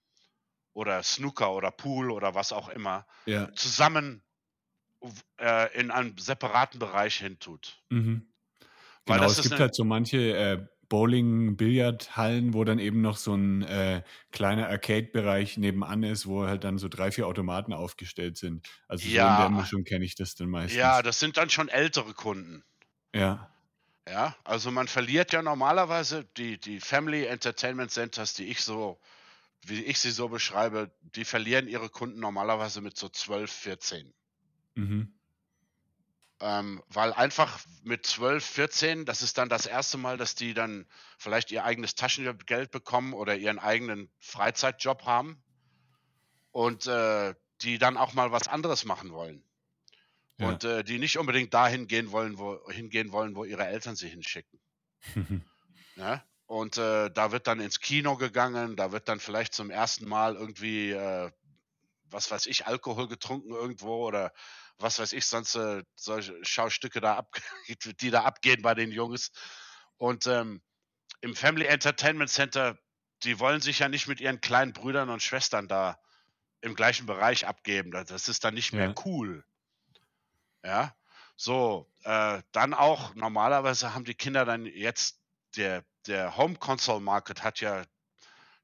[0.74, 3.54] oder Snooker oder Pool oder was auch immer Ja.
[3.54, 4.24] zusammen
[5.40, 7.82] äh, in einem separaten Bereich hintut.
[7.90, 8.32] Mhm.
[9.06, 13.34] Weil Genau, es gibt halt so manche, äh, Bowling, Billardhallen, wo dann eben noch so
[13.34, 18.66] 'n, äh, kleiner Arcade-Bereich nebenan ist, wo halt dann so 3, 4 Automaten aufgestellt sind.
[18.88, 19.50] Also, so in der Ja.
[19.50, 21.02] Mischung kenne ich das dann Ja, meistens.
[21.02, 22.64] das sind dann schon ältere Kunden.
[23.14, 23.54] Ja.
[24.08, 29.00] Ja, also man verliert ja normalerweise die die Family Entertainment Centers, die ich so
[29.66, 34.14] wie ich sie so beschreibe, die verlieren ihre Kunden normalerweise mit so 12, 14.
[34.74, 35.12] Mhm.
[36.40, 40.86] Ähm, weil einfach mit 12, 14, das ist dann das erste Mal, dass die dann
[41.16, 45.42] vielleicht ihr eigenes Taschengeld bekommen oder ihren eigenen Freizeitjob haben
[46.50, 49.44] und, äh, die dann auch mal was anderes machen wollen.
[50.38, 50.48] Ja.
[50.48, 54.08] Und, äh, die nicht unbedingt dahin gehen wollen, wo hingehen wollen, wo ihre Eltern sie
[54.08, 54.60] hinschicken.
[55.96, 56.20] Ne?
[56.46, 60.34] Und, äh, da wird dann ins Kino gegangen, da wird dann vielleicht zum ersten Mal
[60.34, 61.30] irgendwie, äh,
[62.14, 64.32] was weiß ich, Alkohol getrunken irgendwo oder
[64.78, 67.34] was weiß ich, sonst, äh, solche Schaustücke da ab
[68.00, 69.32] die da abgehen bei den Jungs.
[69.98, 70.62] Und, ähm,
[71.22, 72.78] im Family Entertainment Center,
[73.24, 75.98] die wollen sich ja nicht mit ihren kleinen Brüdern und Schwestern da
[76.62, 77.90] im gleichen Bereich abgeben.
[77.92, 78.94] Da das ist dann nicht mehr Ja.
[79.04, 79.44] cool.
[80.64, 80.96] Ja,
[81.36, 85.20] so, äh, dann auch normalerweise haben die Kinder dann jetzt
[85.56, 87.84] der der Home Console Market hat ja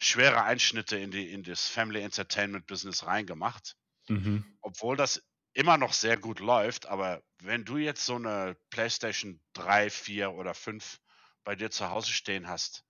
[0.02, 3.76] schwere Einschnitte in die in das Family Entertainment Business reingemacht.
[4.08, 4.50] Mhm.
[4.62, 5.22] Obwohl das
[5.54, 10.54] immer noch sehr gut läuft, aber wenn du jetzt so 'ne PlayStation 3, 4 oder
[10.54, 11.00] 5
[11.44, 12.82] bei dir zu Hause stehen hast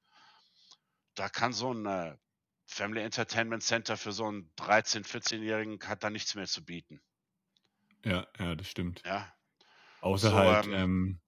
[1.16, 2.16] da kann so 'n, äh,
[2.66, 7.00] Family Entertainment Center für so 'n 13, 14-Jährigen hat da nichts mehr zu bieten.
[8.04, 9.04] Ja, ja, das stimmt.
[9.04, 9.32] Ja.
[10.00, 11.20] Außer So, halt, ähm ähm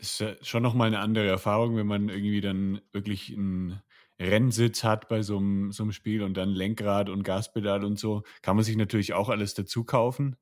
[0.00, 3.80] ist schon noch mal 'ne andere Erfahrung, wenn man irgendwie dann wirklich 'n
[4.20, 8.22] Rennsitz hat bei so 'm so 'm Spiel und dann Lenkrad und Gaspedal und so.
[8.42, 10.36] Kann man sich natürlich auch alles dazu kaufen.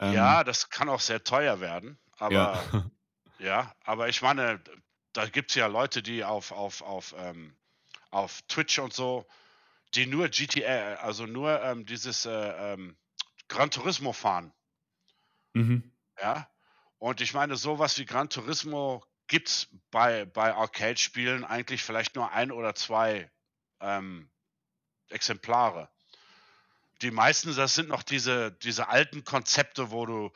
[0.00, 1.98] Ähm Ja, das kann auch sehr teuer werden,
[2.28, 2.48] Ja.
[2.52, 2.70] aber
[3.38, 4.62] ja, aber ich meine,
[5.12, 7.56] da gibt's ja Leute, die auf auf auf, ähm
[8.10, 9.26] auf Twitch und so,
[9.94, 12.30] die nur GTA also nur, ähm, dieses, äh,
[12.74, 12.98] ähm,
[13.48, 14.52] Gran Turismo fahren.
[15.54, 15.90] Mhm.
[16.20, 16.48] Ja?
[16.98, 22.32] Und ich meine, so was wie Gran Turismo gibt's bei bei Arcade-Spielen eigentlich vielleicht nur
[22.32, 23.30] 1 oder 2,
[23.80, 24.30] ähm,
[25.10, 25.90] Exemplare.
[27.02, 30.30] Die meisten, das sind noch diese diese alten Konzepte, wo du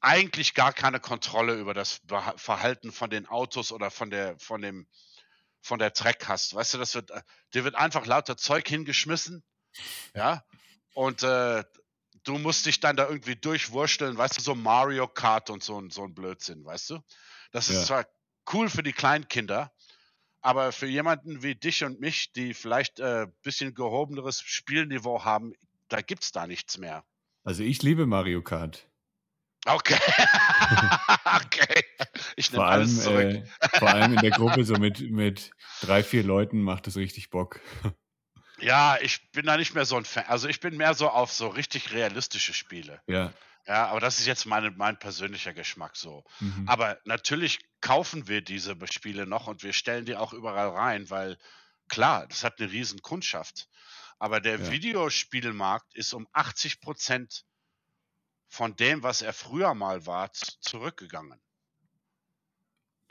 [0.00, 2.02] eigentlich gar keine Kontrolle über das
[2.36, 4.88] Verhalten von den Autos oder von der von dem
[5.62, 6.54] von der Track hast.
[6.54, 7.22] Weißt du, das wird äh,
[7.54, 9.44] dir wird einfach lauter Zeug hingeschmissen,
[10.14, 10.44] ja?
[10.94, 11.64] Und, äh,
[12.24, 16.04] du musst dich dann da irgendwie durchwursteln, weißt du, so Mario Kart und so so
[16.04, 17.00] 'n Blödsinn, weißt du?
[17.52, 17.86] Das ist Ja.
[17.86, 18.06] zwar
[18.52, 19.72] cool für die Kleinkinder,
[20.42, 25.54] aber für jemanden wie dich und mich, die vielleicht, äh, bisschen gehobeneres Spielniveau haben,
[25.88, 27.04] da gibt's da nichts mehr.
[27.46, 28.88] Also, ich liebe Mario Kart.
[29.66, 29.98] Okay.
[31.46, 31.82] Okay.
[32.36, 33.34] Ich nehme allem, alles zurück.
[33.38, 37.30] äh vor allem in der Gruppe so mit mit 3, 4 Leuten macht das richtig
[37.30, 37.60] Bock.
[38.60, 41.32] Ja, ich bin da nicht mehr so 'n Fa also, ich bin mehr so auf
[41.32, 43.00] so richtig realistische Spiele.
[43.08, 43.34] Ja.
[43.66, 46.24] Ja, aber das ist jetzt meine mein persönlicher Geschmack so.
[46.40, 46.66] Mhm.
[46.66, 51.38] Aber natürlich kaufen wir diese Spiele noch und wir stellen die auch überall rein, weil
[51.88, 53.68] klar, das hat 'ne riesen Kundschaft.
[54.18, 54.70] Aber der Ja.
[54.70, 57.44] Videospielmarkt ist um 80%
[58.48, 61.42] von dem, was er früher mal war, zurückgegangen.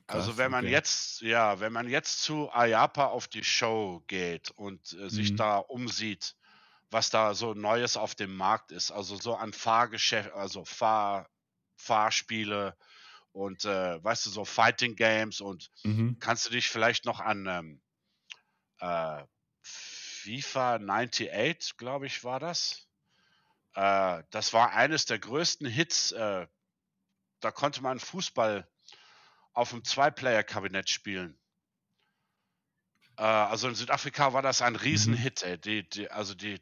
[0.10, 0.68] Also, Krass, wenn man okay.
[0.68, 5.36] jetzt ja, wenn man jetzt zu IAAPA auf die Show geht und, äh, sich Mhm.
[5.36, 6.36] da umsieht,
[6.94, 11.30] was da so Neues auf dem Markt ist, also, so an Fahrgeschäf also, Fahr
[11.78, 12.78] Fahrspiele
[13.34, 16.16] und, äh, weißt du, so Fighting Games und Mhm.
[16.20, 17.84] kannst du dich vielleicht noch an, ähm,
[18.80, 19.26] äh,
[19.64, 22.88] FIFA 98, glaube ich, war das?
[23.76, 26.48] Äh, das war eines der größten Hits, äh,
[27.42, 28.70] da konnte man Fußball
[29.56, 31.40] auf'm Zwei-Player-Kabinett spielen.
[33.18, 35.16] Äh, also, in Südafrika war das ein Mhm.
[35.16, 35.58] Riesenhit, ey.
[35.60, 36.60] Die die also, die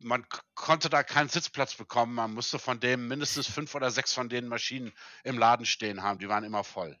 [0.00, 2.14] man konnte da keinen Sitzplatz bekommen.
[2.14, 4.92] Man musste von dem mindestens fünf oder sechs von den Maschinen
[5.24, 6.18] im Laden stehen haben.
[6.18, 6.98] Die waren immer voll.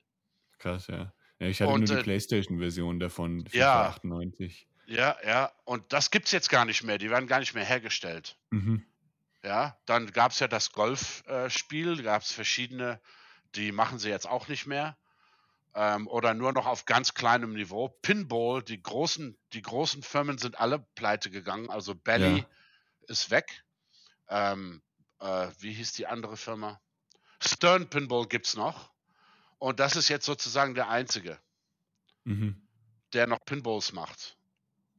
[0.58, 1.12] Krass, ja.
[1.38, 4.66] ja ich hatte und, nur die äh, PlayStation-Version davon, ja, 98.
[4.86, 5.52] Ja, ja.
[5.64, 6.98] Und das gibt es jetzt gar nicht mehr.
[6.98, 8.36] Die werden gar nicht mehr hergestellt.
[8.50, 8.84] Mhm.
[9.42, 13.00] Ja, dann gab es ja das Golfspiel, äh, gab es verschiedene,
[13.54, 14.96] die machen sie jetzt auch nicht mehr.
[15.74, 17.88] Ähm, oder nur noch auf ganz kleinem Niveau.
[18.02, 21.68] Pinball, die großen, die großen Firmen sind alle pleite gegangen.
[21.68, 22.46] Also Belly ja.
[23.10, 23.64] Ist weg.
[24.28, 24.82] Ähm,
[25.20, 26.80] äh, wie hieß die andere Firma?
[27.40, 28.92] Stern Pinball gibt es noch.
[29.58, 31.40] Und das ist jetzt sozusagen der einzige,
[32.24, 32.68] mhm.
[33.12, 34.36] der noch Pinballs macht.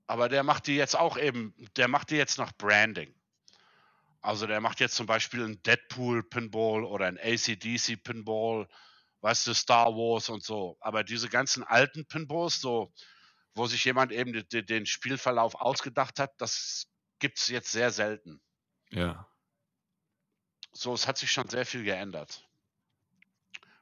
[0.08, 3.14] Aber der macht die jetzt auch eben, der macht die jetzt noch Branding.
[4.22, 8.68] Also der macht jetzt zum Beispiel ein Deadpool Pinball oder ein ACDC Pinball,
[9.22, 10.78] weißt du, Star Wars und so.
[10.80, 12.92] Aber diese ganzen alten Pinballs, so,
[13.54, 16.88] wo sich jemand eben den, den Spielverlauf ausgedacht hat, das
[17.20, 18.42] gibt es jetzt sehr selten.
[18.90, 19.28] Ja.
[20.72, 22.48] So, es hat sich schon sehr viel geändert.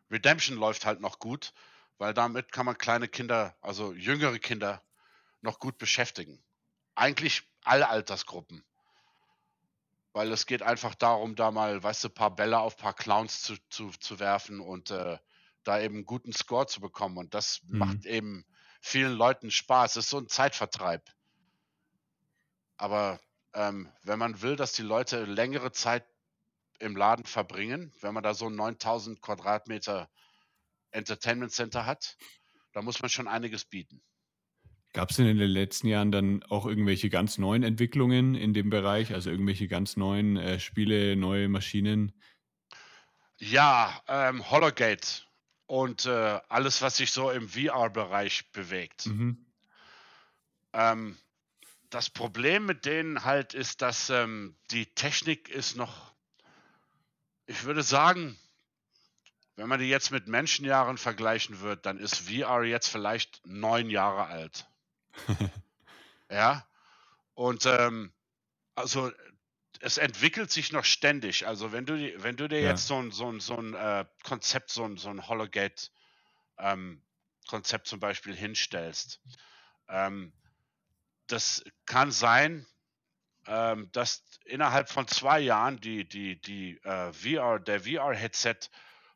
[0.10, 1.54] Redemption läuft halt noch gut,
[1.98, 4.82] weil damit kann man kleine Kinder, also jüngere Kinder,
[5.42, 6.44] noch gut beschäftigen.
[6.96, 8.64] Eigentlich alle Altersgruppen.
[10.14, 12.94] Weil es geht einfach darum, da mal, weißt du, ein paar Bälle auf ein paar
[12.94, 15.18] Clowns zu, zu, zu werfen und äh,
[15.64, 17.18] da eben einen guten Score zu bekommen.
[17.18, 17.80] Und das mhm.
[17.80, 18.46] macht eben
[18.80, 19.98] vielen Leuten Spaß.
[19.98, 21.04] Es ist so ein Zeitvertreib.
[22.78, 23.20] Aber
[23.54, 26.06] ähm, wenn man will, dass die Leute längere Zeit
[26.80, 30.10] im Laden verbringen, wenn man da so ein 9000 Quadratmeter
[30.92, 32.18] Entertainment Center hat,
[32.74, 34.02] da muss man schon einiges bieten.
[34.94, 38.70] Gab es denn in den letzten Jahren dann auch irgendwelche ganz neuen Entwicklungen in dem
[38.70, 42.14] Bereich, also irgendwelche ganz neuen äh, Spiele, neue Maschinen?
[43.38, 45.24] Ja, ähm, Hologate
[45.66, 49.08] und äh, alles, was sich so im VR-Bereich bewegt.
[49.08, 49.46] Mhm.
[50.72, 51.18] Ähm,
[51.90, 56.14] das Problem mit denen halt ist, dass ähm, die Technik ist noch,
[57.46, 58.38] ich würde sagen,
[59.56, 64.26] wenn man die jetzt mit Menschenjahren vergleichen wird, dann ist VR jetzt vielleicht neun Jahre
[64.26, 64.68] alt.
[66.30, 66.68] ja.
[67.34, 68.12] Und ähm,
[68.76, 69.12] also
[69.80, 71.48] es entwickelt sich noch ständig.
[71.48, 72.72] Also wenn du, wenn du dir ja.
[72.72, 75.90] jetzt so ein, so ein, so ein äh, Konzept, so ein, so ein Hologate
[76.58, 77.02] ähm,
[77.48, 79.22] Konzept zum Beispiel hinstellst,
[79.88, 80.34] ähm,
[81.28, 82.66] das kann sein,
[83.48, 88.58] ähm, dass innerhalb von zwei Jahren die, die, die äh, VR, der VR-Headset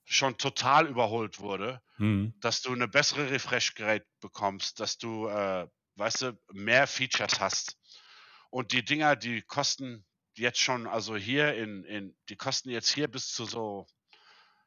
[0.05, 2.33] schon total überholt wurde, mhm.
[2.39, 5.67] dass du eine bessere Refresh-Gerät bekommst, dass du äh,
[5.99, 7.77] weißt du, mehr Features hast.
[8.49, 13.07] Und die Dinger, die kosten jetzt schon, also hier in, in die kosten jetzt hier
[13.07, 13.85] bis zu so,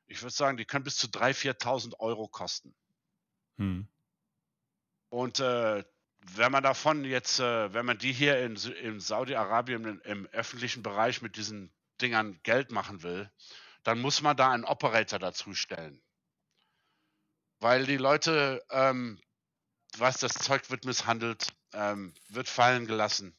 [0.06, 2.74] ich würde sagen, die können bis zu 3.000, 4.000 Euro kosten.
[3.56, 3.88] Hm.
[5.08, 5.82] Und äh,
[6.22, 11.22] wenn man davon jetzt, äh, wenn man die hier in, in Saudi-Arabien im öffentlichen Bereich
[11.22, 13.30] mit diesen Dingern Geld machen will,
[13.82, 16.00] dann muss man da einen Operator dazu stellen.
[17.58, 19.20] Weil die Leute ähm,
[19.98, 23.36] was das Zeug wird misshandelt, ähm, wird fallen gelassen.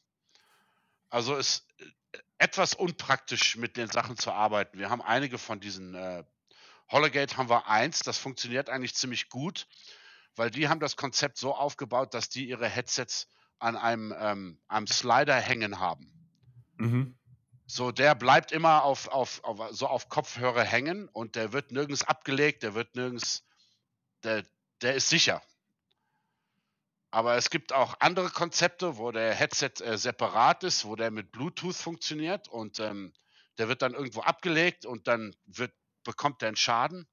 [1.10, 4.78] Also ist äh, etwas unpraktisch mit den Sachen zu arbeiten.
[4.78, 6.24] Wir haben einige von diesen äh,
[6.90, 9.66] Hologate haben wir eins, das funktioniert eigentlich ziemlich gut,
[10.36, 14.86] weil die haben das Konzept so aufgebaut, dass die ihre Headsets an einem, ähm, einem
[14.86, 16.10] Slider hängen haben.
[16.76, 17.16] Mhm.
[17.66, 22.04] So, der bleibt immer auf, auf, auf, so auf Kopfhörer hängen und der wird nirgends
[22.04, 23.42] abgelegt, der wird nirgends,
[24.22, 24.44] der,
[24.82, 25.42] der ist sicher.
[27.10, 31.30] Aber es gibt auch andere Konzepte, wo der Headset äh, separat ist, wo der mit
[31.30, 33.12] Bluetooth funktioniert und ähm,
[33.56, 37.06] der wird dann irgendwo abgelegt und dann wird, bekommt der einen Schaden.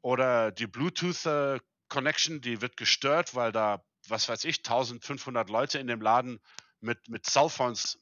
[0.00, 5.86] Oder die Bluetooth-Connection, äh, die wird gestört, weil da, was weiß ich, 1500 Leute in
[5.86, 6.40] dem Laden
[6.80, 7.98] mit, mit Cellphones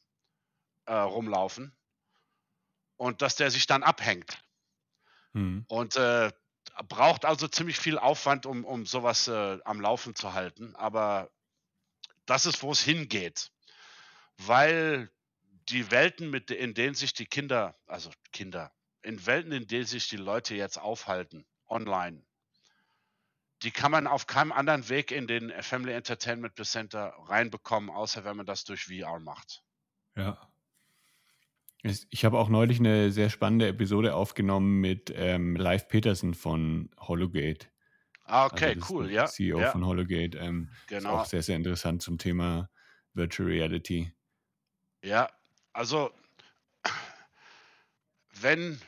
[0.85, 1.75] äh, rumlaufen
[2.97, 4.43] und dass der sich dann abhängt.
[5.33, 5.65] Hm.
[5.67, 6.31] Und äh,
[6.87, 10.75] braucht also ziemlich viel Aufwand, um, um sowas äh, am Laufen zu halten.
[10.75, 11.31] Aber
[12.25, 13.51] das ist, wo es hingeht.
[14.37, 15.09] Weil
[15.69, 20.07] die Welten, mit, in denen sich die Kinder, also Kinder, in Welten, in denen sich
[20.07, 22.23] die Leute jetzt aufhalten, online,
[23.63, 28.37] die kann man auf keinem anderen Weg in den Family Entertainment Center reinbekommen, außer wenn
[28.37, 29.63] man das durch VR macht.
[30.15, 30.37] Ja.
[31.83, 37.67] Ich habe auch neulich eine sehr spannende Episode aufgenommen mit ähm, Live Peterson von Hologate.
[38.25, 39.25] Ah, okay, also cool, ja.
[39.25, 39.71] CEO ja.
[39.71, 40.37] von Hologate.
[40.37, 40.99] Ähm, genau.
[40.99, 42.69] Ist auch sehr, sehr interessant zum Thema
[43.13, 44.11] Virtual Reality.
[45.01, 45.29] Ja,
[45.71, 46.11] also
[48.41, 48.81] wenn,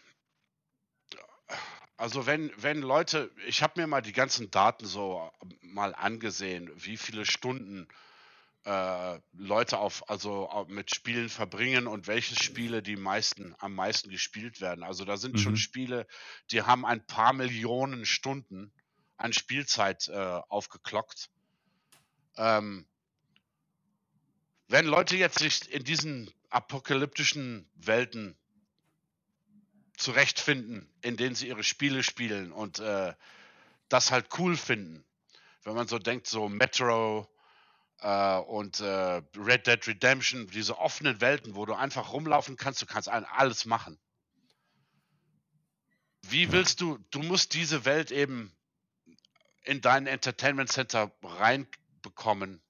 [2.00, 5.30] also wenn, wenn Leute, ich habe mir mal die ganzen Daten so
[5.62, 7.90] mal angesehen, wie viele Stunden
[8.64, 14.62] äh, Leute auf, also mit Spielen verbringen und welche Spiele die meisten, am meisten gespielt
[14.62, 14.86] werden.
[14.86, 15.40] Also da sind mhm.
[15.40, 16.08] schon Spiele,
[16.52, 18.72] die haben ein paar Millionen Stunden
[19.18, 21.30] an Spielzeit äh, aufgeklockt.
[22.38, 22.88] Ähm,
[24.70, 28.39] wenn Leute jetzt sich in diesen apokalyptischen Welten
[30.00, 33.14] zurechtfinden, in denen sie ihre Spiele spielen und äh,
[33.90, 35.04] das halt cool finden,
[35.64, 37.30] wenn man so denkt, so Metro
[38.00, 42.86] äh, und äh, Red Dead Redemption, diese offenen Welten, wo du einfach rumlaufen kannst, du
[42.86, 44.00] kannst alles machen.
[46.22, 48.56] Wie willst du, du musst diese Welt eben
[49.64, 52.62] in dein Entertainment Center reinbekommen,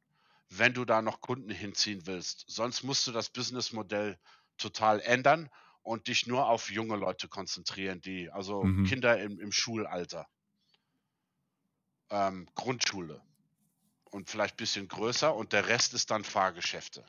[0.50, 2.46] wenn du da noch Kunden hinziehen willst.
[2.48, 4.18] Sonst musst du das Businessmodell
[4.58, 5.50] total ändern
[5.84, 8.86] und dich nur auf junge Leute konzentrieren, die, also mhm.
[8.86, 10.28] Kinder im, im Schulalter.
[12.10, 13.22] Ähm, Grundschule.
[14.06, 17.06] Und vielleicht ein bisschen größer und der Rest ist dann Fahrgeschäfte.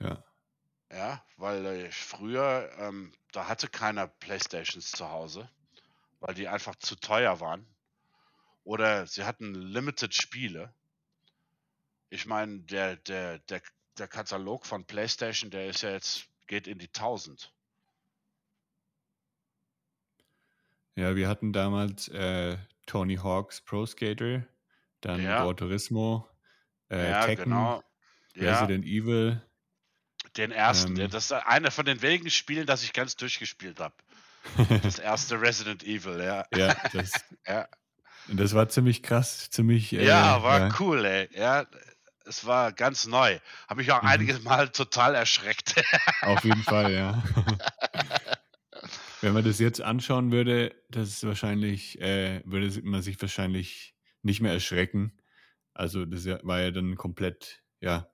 [0.00, 0.24] Ja.
[0.90, 5.50] Ja, weil äh, früher, ähm, da hatte keiner Playstations zu Hause,
[6.20, 7.66] weil die einfach zu teuer waren.
[8.64, 10.72] Oder sie hatten Limited Spiele.
[12.10, 13.62] Ich meine, der, der, der,
[13.98, 17.52] der Katalog von PlayStation, der ist ja jetzt, geht in die 1000.
[20.96, 24.44] Ja, wir hatten damals äh, Tony Hawk's Pro Skater,
[25.00, 25.42] dann ja.
[25.42, 26.28] Gran Turismo,
[26.90, 27.82] äh, ja, Tekken, genau.
[28.34, 28.52] ja.
[28.52, 29.42] Resident Evil.
[30.36, 33.94] Den ersten, ähm, das ist einer von den wenigen Spielen, das ich ganz durchgespielt habe.
[34.82, 36.44] Das erste Resident Evil, ja.
[36.54, 37.12] Ja, das,
[37.46, 37.66] ja.
[38.28, 39.94] das war ziemlich krass, ziemlich.
[39.94, 40.74] Äh, ja, war ja.
[40.78, 41.30] cool, ey.
[41.32, 41.64] Ja,
[42.26, 43.38] es war ganz neu.
[43.68, 44.08] Habe mich auch mhm.
[44.08, 45.82] einiges Mal total erschreckt.
[46.22, 47.22] Auf jeden Fall, ja.
[49.24, 54.42] Wenn man das jetzt anschauen würde, das ist wahrscheinlich, äh, würde man sich wahrscheinlich nicht
[54.42, 55.18] mehr erschrecken.
[55.72, 58.06] Also das war ja dann komplett, ja,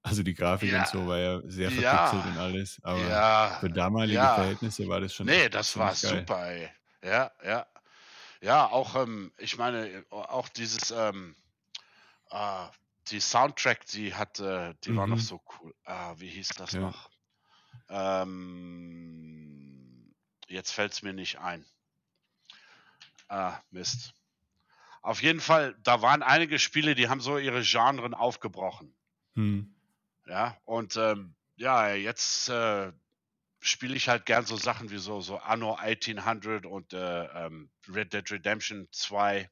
[0.00, 0.80] also die Grafik ja.
[0.80, 2.30] und so war ja sehr verpixelt ja.
[2.30, 2.80] und alles.
[2.82, 3.58] Aber ja.
[3.60, 5.26] für damalige Verhältnisse war das schon.
[5.26, 6.20] Nee, das war geil.
[6.20, 6.70] super, ey.
[7.04, 7.66] Ja, ja.
[8.40, 11.36] Ja, auch, ähm, ich meine, auch dieses, ähm,
[12.30, 12.66] äh,
[13.08, 14.96] die Soundtrack, die hat, äh, die mhm.
[14.96, 15.20] war noch mhm.
[15.20, 15.74] so cool.
[15.84, 17.10] Ah, wie hieß das noch?
[17.90, 19.51] Ähm,
[20.52, 21.64] jetzt fällt es mir nicht ein.
[23.28, 24.14] Ah, Mist.
[25.00, 28.94] Auf jeden Fall, da waren einige Spiele, die haben so ihre Genren aufgebrochen.
[29.34, 29.74] Hm.
[30.26, 32.92] Ja, und ähm, ja, jetzt äh,
[33.60, 38.12] spiele ich halt gern so Sachen wie so, so Anno 1800 und äh, ähm, Red
[38.12, 39.50] Dead Redemption 2,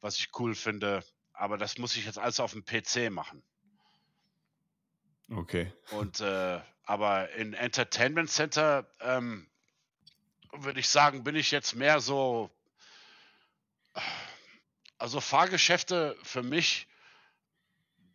[0.00, 1.04] was ich cool finde
[1.42, 3.42] aber das muss ich jetzt alles auf dem PC machen.
[5.28, 5.72] Okay.
[5.90, 9.48] Und äh, aber in Entertainment Center ähm,
[10.52, 12.50] würde ich sagen, bin ich jetzt mehr so.
[14.98, 16.86] Also Fahrgeschäfte für mich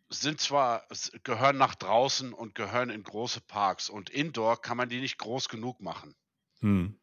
[0.08, 0.86] sind zwar,
[1.22, 5.48] gehören nach draußen und gehören in große Parks und indoor kann man die nicht groß
[5.48, 6.14] genug machen.
[6.60, 6.98] Hm.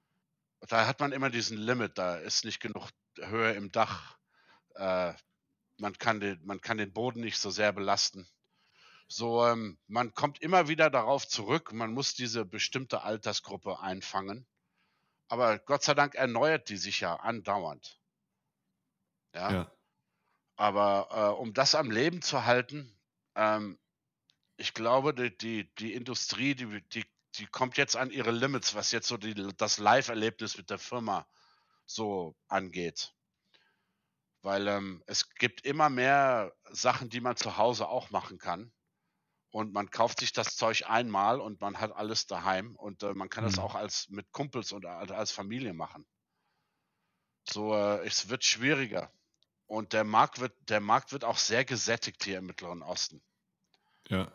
[0.61, 4.17] Da hat man immer diesen Limit, da ist nicht genug Höhe im Dach.
[4.73, 5.13] Äh,
[5.77, 8.27] man kann den, man kann den Boden nicht so sehr belasten.
[9.07, 14.47] So, ähm, man kommt immer wieder darauf zurück, man muss diese bestimmte Altersgruppe einfangen.
[15.27, 17.99] Aber Gott sei Dank erneuert die sich ja andauernd.
[19.33, 19.51] Ja.
[19.51, 19.71] ja.
[20.55, 22.95] Aber äh, um das am Leben zu halten,
[23.35, 23.77] ähm,
[24.57, 27.05] ich glaube, die, die, die Industrie, die, die,
[27.35, 31.27] die kommt jetzt an ihre Limits, was jetzt so die, das Live-Erlebnis mit der Firma
[31.85, 33.13] so angeht.
[34.41, 38.71] Weil ähm, es gibt immer mehr Sachen, die man zu Hause auch machen kann.
[39.55, 42.75] Und man kauft sich das Zeug einmal und man hat alles daheim.
[42.75, 43.47] Und äh, man kann mhm.
[43.47, 46.05] das auch als mit Kumpels und als Familie machen.
[47.47, 49.13] So, äh, es wird schwieriger.
[49.65, 53.21] Und der Markt wird, der Markt wird auch sehr gesättigt hier im Mittleren Osten.
[54.09, 54.29] Ja.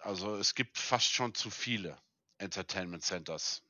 [0.00, 1.96] Also es gibt fast schon zu viele
[2.36, 3.62] Entertainment Centers.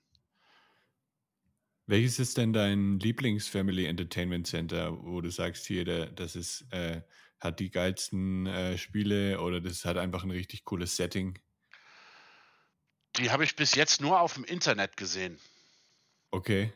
[1.86, 7.02] Welches ist denn dein Lieblings-Family Entertainment Center, wo du sagst hier, das ist, äh,
[7.40, 11.38] hat die geilsten äh, Spiele oder das hat einfach ein richtig cooles Setting?
[13.16, 15.38] Die habe ich bis jetzt nur auf dem Internet gesehen.
[16.30, 16.72] Okay.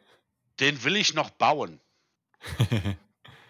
[0.59, 1.81] Den will ich noch bauen.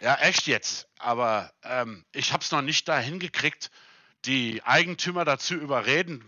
[0.00, 0.88] ja, echt jetzt.
[0.98, 3.70] Aber ähm, ich habe es noch nicht dahin gekriegt,
[4.24, 6.24] die Eigentümer dazu überreden,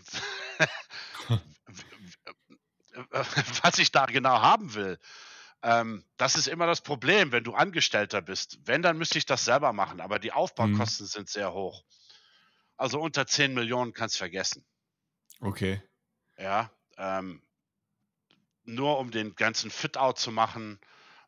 [3.61, 4.99] was ich da genau haben will.
[5.63, 8.59] Ähm, das ist immer das Problem, wenn du Angestellter bist.
[8.65, 11.09] Wenn, dann müsste ich das selber machen, aber die Aufbaukosten mhm.
[11.09, 11.83] sind sehr hoch.
[12.75, 14.65] Also unter 10 Millionen kannst du vergessen.
[15.39, 15.81] Okay.
[16.37, 17.41] Ja, ähm,
[18.65, 20.79] nur um den ganzen Fit-Out zu machen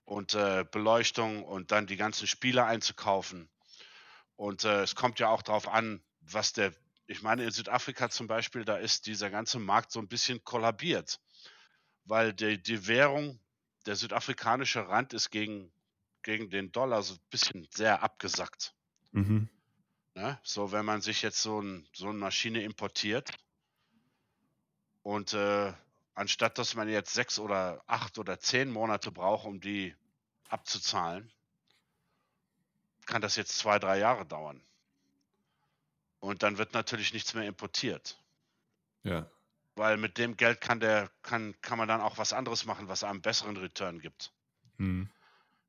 [0.03, 3.49] und äh, Beleuchtung und dann die ganzen Spiele einzukaufen.
[4.35, 6.73] Und äh, es kommt ja auch darauf an, was der,
[7.07, 11.21] ich meine, in Südafrika zum Beispiel, da ist dieser ganze Markt so ein bisschen kollabiert,
[12.03, 13.39] weil die, die Währung,
[13.85, 15.71] der südafrikanische Rand ist gegen,
[16.23, 18.73] gegen den Dollar so ein bisschen sehr abgesackt.
[19.11, 19.49] Mhm.
[20.15, 20.39] Ne?
[20.43, 23.31] So, wenn man sich jetzt so, ein, so eine Maschine importiert
[25.03, 25.73] und äh,
[26.13, 29.93] anstatt dass man jetzt sechs oder acht oder zehn Monate braucht, um die
[30.49, 31.31] abzuzahlen,
[33.05, 34.61] kann das jetzt zwei, drei Jahre dauern.
[36.19, 38.17] Und dann wird natürlich nichts mehr importiert.
[39.03, 39.29] Ja.
[39.75, 43.03] Weil mit dem Geld kann der, kann, kann man dann auch was anderes machen, was
[43.03, 44.33] einem besseren Return gibt.
[44.77, 45.09] Mhm.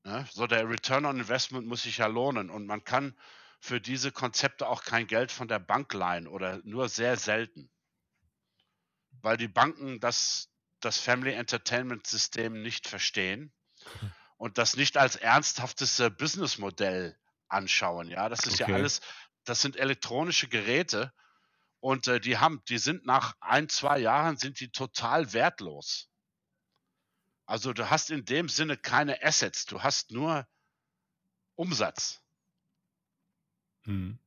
[0.04, 0.26] Ne?
[0.30, 3.18] So, der Return on Investment muss sich ja lohnen und man kann
[3.61, 7.68] für diese Konzepte auch kein Geld von der Bank leihen oder nur sehr selten.
[9.22, 10.50] Weil die Banken das,
[10.80, 13.52] das Family Entertainment System nicht verstehen
[14.36, 18.09] und das nicht als ernsthaftes äh, Businessmodell anschauen.
[18.09, 18.70] Ja, das ist Okay.
[18.70, 19.00] ja alles,
[19.44, 21.12] das sind elektronische Geräte
[21.81, 26.09] und äh, die haben, die sind nach ein, zwei Jahren sind die total wertlos.
[27.47, 30.47] Also du hast in dem Sinne keine Assets, du hast nur
[31.55, 32.20] Umsatz.
[33.85, 34.18] Mhm.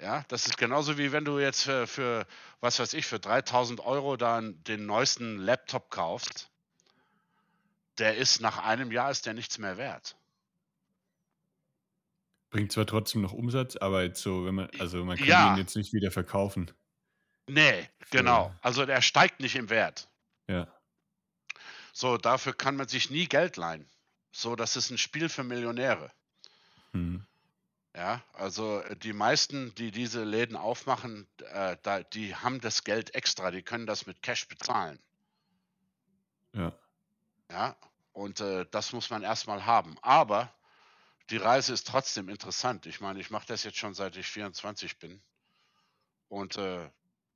[0.00, 2.26] Ja, das ist genauso wie wenn du jetzt für, für
[2.60, 6.50] was weiß ich, für 3000 Euro dann den neuesten Laptop kaufst.
[7.98, 10.16] Der ist nach einem Jahr ist der nichts mehr wert.
[12.54, 15.52] Bringt zwar trotzdem noch Umsatz, aber jetzt so, wenn man, also man kann Ja.
[15.52, 16.70] ihn jetzt nicht wieder verkaufen.
[17.48, 18.54] Nee, genau.
[18.60, 20.08] Also der steigt nicht im Wert.
[20.46, 20.68] Ja.
[21.92, 23.90] So, dafür kann man sich nie Geld leihen.
[24.30, 26.12] So, das ist ein Spiel für Millionäre.
[26.92, 27.26] Mhm.
[27.92, 33.16] Ja, also äh, die meisten, die diese Läden aufmachen, äh, da, die haben das Geld
[33.16, 35.00] extra, die können das mit Cash bezahlen.
[36.52, 36.72] Ja.
[37.50, 37.76] Ja,
[38.12, 39.96] und äh, das muss man erstmal haben.
[40.02, 40.54] Aber
[41.30, 42.86] die Reise ist trotzdem interessant.
[42.86, 45.22] Ich meine, ich mache das jetzt schon seit ich 24 bin.
[46.28, 46.90] Und äh,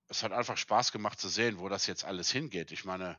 [0.08, 2.72] es hat einfach Spaß gemacht zu sehen, wo das jetzt alles hingeht.
[2.72, 3.18] Ich meine,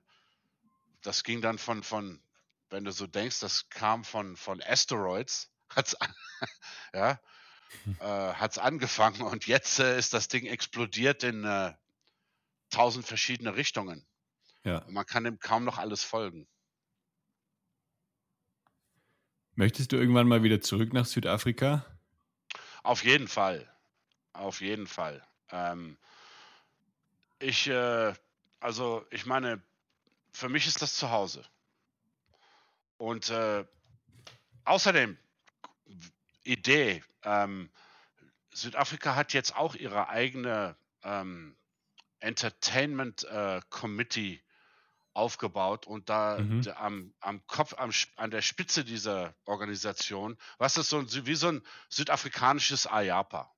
[1.01, 2.21] das ging dann von, von
[2.69, 6.15] wenn du so denkst, das kam von, von Asteroids, hat's, an-
[6.93, 7.19] ja,
[7.99, 11.73] äh, hat's angefangen und jetzt äh, ist das Ding explodiert in äh,
[12.69, 14.05] tausend verschiedene Richtungen.
[14.63, 14.79] Ja.
[14.79, 16.47] Und man kann dem kaum noch alles folgen.
[19.59, 21.85] Möchtest du irgendwann mal wieder zurück nach Südafrika?
[22.81, 23.69] Auf jeden Fall.
[24.31, 25.21] Auf jeden Fall.
[25.51, 25.97] Ähm,
[27.39, 28.13] ich, äh,
[28.61, 29.61] also ich meine,
[30.31, 31.43] für mich ist das zu Hause.
[32.95, 33.65] Und äh,
[34.63, 35.17] außerdem,
[36.45, 37.69] Idee, ähm,
[38.51, 41.57] Südafrika hat jetzt auch ihre eigene ähm,
[42.21, 44.41] Entertainment äh, Committee
[45.13, 46.69] aufgebaut und da Mhm.
[46.75, 51.47] am, am Kopf, am, an der Spitze dieser Organisation, was ist so ein, wie so
[51.49, 53.51] ein südafrikanisches IAPA.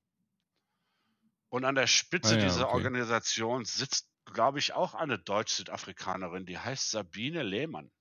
[1.49, 2.69] Und an der Spitze Ah ja, dieser okay.
[2.69, 7.91] Organisation sitzt, glaube ich, auch eine Deutsch-Südafrikanerin, die heißt Sabine Lehmann.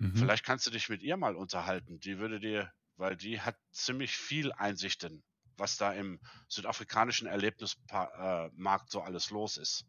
[0.00, 0.28] Mhm.
[0.28, 1.98] Vielleicht kannst du dich mit ihr mal unterhalten.
[2.00, 5.24] Die würde dir, weil die hat ziemlich viel Einsichten,
[5.56, 9.86] was da im südafrikanischen Erlebnismarkt so alles los ist.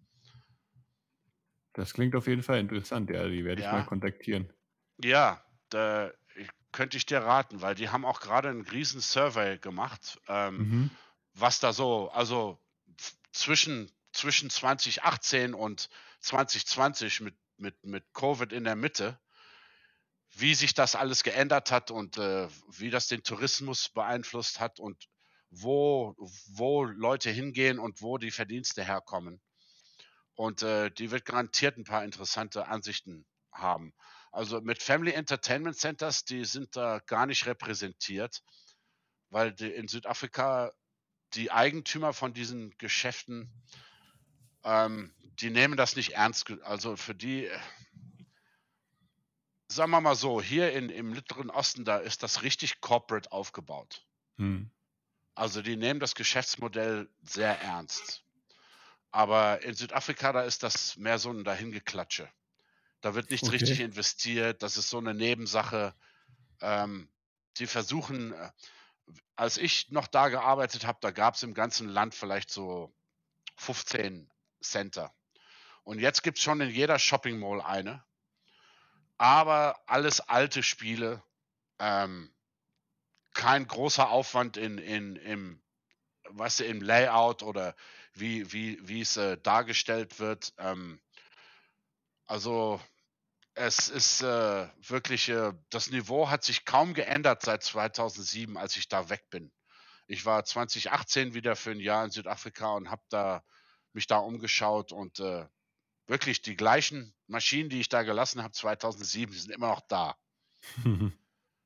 [1.74, 3.28] Das klingt auf jeden Fall interessant, ja.
[3.28, 3.72] Die werde ich Ja.
[3.72, 4.54] mal kontaktieren.
[5.02, 6.12] Ja, da
[6.72, 11.00] könnte ich dir raten, weil die haben auch gerade einen riesen Survey gemacht, ähm, Mhm.
[11.34, 12.60] was da so, also
[13.34, 15.90] zwischen, zwischen 2018 und
[16.22, 19.20] 2020 mit, mit, mit Covid in der Mitte,
[20.32, 25.08] wie sich das alles geändert hat und äh, wie das den Tourismus beeinflusst hat und
[25.50, 26.16] wo,
[26.48, 29.42] wo Leute hingehen und wo die Verdienste herkommen.
[30.40, 33.94] Und äh, die wird garantiert ein paar interessante Ansichten haben.
[34.32, 38.42] Also mit Family Entertainment Centers, die sind da gar nicht repräsentiert,
[39.30, 40.72] weil die in Südafrika
[41.34, 43.52] die Eigentümer von diesen Geschäften,
[44.64, 46.50] ähm, die nehmen das nicht ernst.
[46.62, 47.60] Also für die, äh,
[49.68, 54.08] sagen wir mal so, hier in, im Mittleren Osten, da ist das richtig corporate aufgebaut.
[54.38, 54.72] Mhm.
[55.36, 58.24] Also die nehmen das Geschäftsmodell sehr ernst.
[59.12, 62.30] Aber in Südafrika, da ist das mehr so ein Dahingeklatsche.
[63.02, 63.58] Da wird nichts Okay.
[63.58, 65.96] richtig investiert, das ist so eine Nebensache.
[66.62, 67.10] Ähm,
[67.58, 68.52] die versuchen, äh,
[69.36, 72.94] als ich noch da gearbeitet habe, da gab es im ganzen Land vielleicht so
[73.58, 74.30] 15
[74.62, 75.14] Center.
[75.84, 78.04] Und jetzt gibt es schon in jeder Shopping Mall eine.
[79.18, 81.24] Aber alles alte Spiele.
[81.80, 82.34] Ähm,
[83.34, 85.62] kein großer Aufwand in, in, im,
[86.30, 87.76] weißt du, im Layout oder
[88.14, 90.54] wie, wie, wie es äh, dargestellt wird.
[90.58, 91.00] Ähm,
[92.26, 92.80] also
[93.56, 98.88] es ist äh, wirklich, äh, das Niveau hat sich kaum geändert seit 2007, als ich
[98.88, 99.52] da weg bin.
[100.08, 103.44] ich war 2018 wieder für ein Jahr in Südafrika und habe da
[103.94, 105.48] mich da umgeschaut und äh,
[106.08, 110.16] wirklich die gleichen Maschinen, die ich da gelassen habe 2007, die sind immer noch da.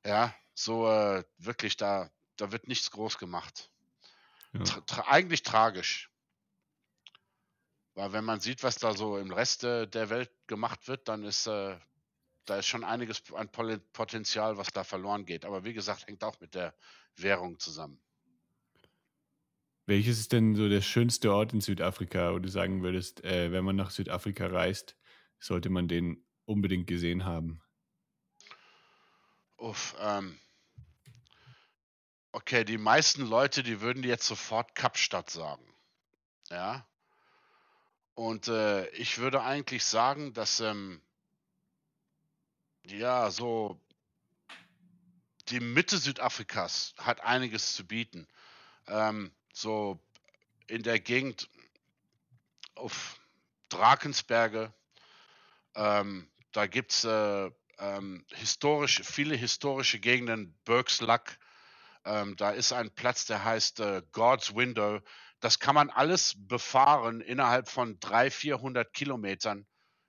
[0.05, 3.69] ja, so äh, wirklich da, da wird nichts groß gemacht.
[4.53, 4.63] Ja.
[4.63, 6.09] Tra tra eigentlich tragisch.
[7.95, 11.23] Weil wenn man sieht, was da so im Rest äh, der Welt gemacht wird, dann
[11.23, 11.77] ist äh,
[12.45, 15.45] da ist schon einiges an Potenzial, was da verloren geht.
[15.45, 16.73] Aber wie gesagt, hängt auch mit der
[17.15, 18.01] Währung zusammen.
[19.85, 23.65] Welches ist denn so der schönste Ort in Südafrika, wo du sagen würdest, äh, wenn
[23.65, 24.95] man nach Südafrika reist,
[25.39, 27.61] sollte man den unbedingt gesehen haben?
[29.57, 30.39] Uff, ähm,
[32.31, 35.65] okay, die meisten Leute, die würden jetzt sofort Kapstadt sagen.
[36.49, 36.87] Ja.
[38.15, 41.01] Und äh, ich würde eigentlich sagen, dass ähm,
[42.85, 43.79] ja so
[45.49, 48.27] die Mitte Südafrikas hat einiges zu bieten.
[48.87, 49.99] Ähm, so
[50.67, 51.49] in der Gegend
[52.75, 53.19] auf
[53.69, 54.73] Drakensberge.
[55.75, 61.39] Ähm, da gibt es äh, ähm, historisch, viele historische Gegenden, Bergslack.
[62.05, 65.01] Ähm, da ist ein Platz, der heißt äh, God's Window.
[65.43, 69.67] Das kann man alles befahren innerhalb von 300, 400 Kilometern,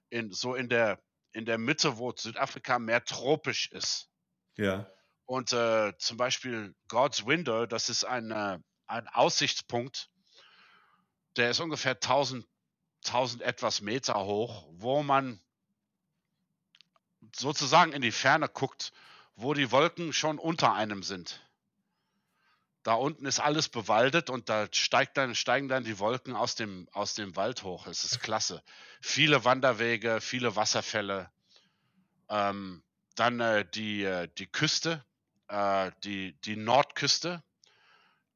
[0.08, 4.08] in, so in der, in der Mitte, wo Südafrika mehr tropisch ist.
[4.54, 4.88] Ja.
[5.26, 10.08] Und äh, zum Beispiel God's Window, das ist ein, äh, ein Aussichtspunkt,
[11.34, 12.46] der ist ungefähr 1000,
[13.04, 15.40] 1000 etwas Meter hoch, wo man
[17.34, 18.92] sozusagen in die Ferne guckt,
[19.34, 21.43] wo die Wolken schon unter einem sind.
[22.84, 26.86] Da unten ist alles bewaldet und da steigt dann, steigen dann die Wolken aus dem,
[26.92, 27.86] aus dem Wald hoch.
[27.86, 28.62] Es ist klasse.
[29.00, 31.30] Viele Wanderwege, viele Wasserfälle.
[32.28, 32.84] Ähm,
[33.16, 35.02] dann äh, die, äh, die Küste,
[35.48, 37.42] äh, die, die Nordküste,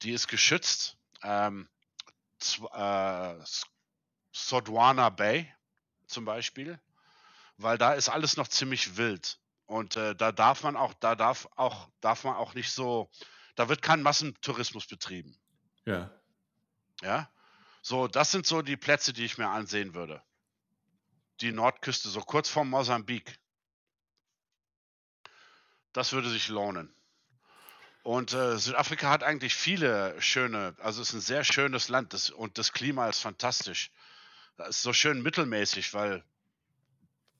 [0.01, 0.97] die ist geschützt.
[1.21, 1.69] Ähm,
[2.73, 3.35] äh,
[4.31, 5.53] Sodwana Bay
[6.07, 6.79] zum Beispiel,
[7.57, 9.39] weil da ist alles noch ziemlich wild.
[9.67, 13.11] Und äh, da darf man auch, da darf auch, darf man auch nicht so,
[13.59, 15.37] da wird kein Massentourismus betrieben.
[15.83, 16.09] Ja.
[17.01, 17.29] Ja.
[17.81, 20.23] So, das sind so die Plätze, die ich mir ansehen würde.
[21.41, 23.37] Die Nordküste, so kurz vor Mosambik.
[25.91, 26.95] Das würde sich lohnen.
[28.03, 32.29] Und äh, Südafrika hat eigentlich viele schöne, also es ist ein sehr schönes Land das,
[32.29, 33.91] und das Klima ist fantastisch.
[34.55, 36.23] Das ist so schön mittelmäßig, weil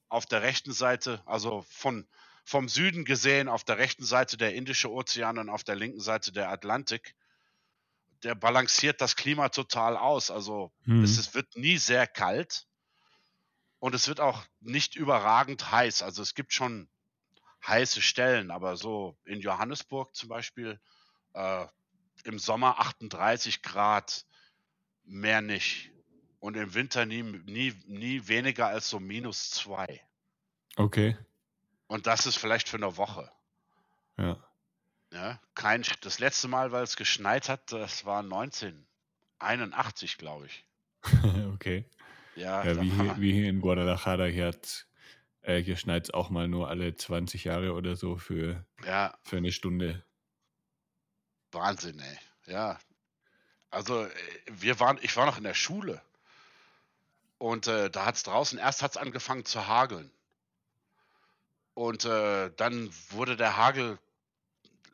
[0.10, 2.06] auf der rechten Seite, also von,
[2.44, 6.32] vom Süden gesehen, auf der rechten Seite der Indische Ozean und auf der linken Seite
[6.32, 7.16] der Atlantik,
[8.24, 10.32] der balanciert das Klima total aus.
[10.32, 11.04] Also mhm.
[11.04, 12.68] es, es wird nie sehr kalt
[13.80, 16.02] und es wird auch nicht überragend heiß.
[16.04, 16.90] Also es gibt schon
[17.66, 20.80] heiße Stellen, aber so in Johannesburg zum Beispiel
[21.34, 21.66] äh,
[22.24, 24.26] im Sommer 38 Grad,
[25.06, 25.92] mehr nicht.
[26.40, 30.02] Und im Winter nie, nie, nie weniger als so minus zwei.
[30.76, 31.18] Okay.
[31.90, 33.32] Und das ist vielleicht für eine Woche.
[34.18, 34.38] Ja.
[35.12, 40.64] Ja, kein, das letzte Mal, weil es geschneit hat, das war 1981, glaube ich.
[41.54, 41.90] okay.
[42.36, 44.86] Ja, ja wie, hier, wie hier in Guadalajara, hier hat
[45.42, 49.18] äh, hier schneit es auch mal nur alle 20 Jahre oder so für, ja.
[49.24, 50.06] für eine Stunde.
[51.52, 52.20] Wahnsinn, ey.
[52.46, 52.78] Ja.
[53.72, 54.12] Also, äh,
[54.46, 56.04] wir waren, ich war noch in der Schule.
[57.40, 60.12] Und äh, da hat es draußen, erst hat es angefangen zu hageln.
[61.74, 64.00] Und äh, dann wurde der Hagel,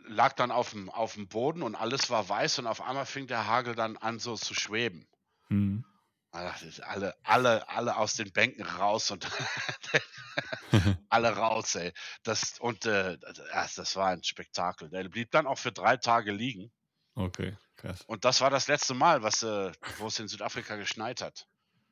[0.07, 3.27] lag dann auf dem, auf dem Boden und alles war weiß und auf einmal fing
[3.27, 5.07] der Hagel dann an so zu schweben.
[5.49, 5.85] Mhm.
[6.31, 9.25] Alle, alle, alle aus den Bänken raus und
[11.09, 11.93] alle raus, ey.
[12.23, 14.89] Das, und äh, das, war ein Spektakel.
[14.89, 16.73] Der blieb dann auch für drei Tage liegen.
[17.15, 18.01] Okay, krass.
[18.01, 21.47] Und das war das letzte Mal, was, äh, wo es in Südafrika geschneit hat.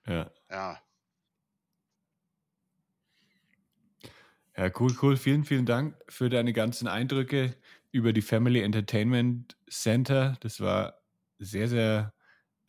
[0.05, 0.29] Ja.
[0.49, 0.81] Ja.
[4.55, 5.17] Ja, cool, cool.
[5.17, 7.55] Vielen, vielen Dank für deine ganzen Eindrücke
[7.91, 10.37] über die Family Entertainment Center.
[10.41, 11.01] Das war
[11.39, 12.13] sehr, sehr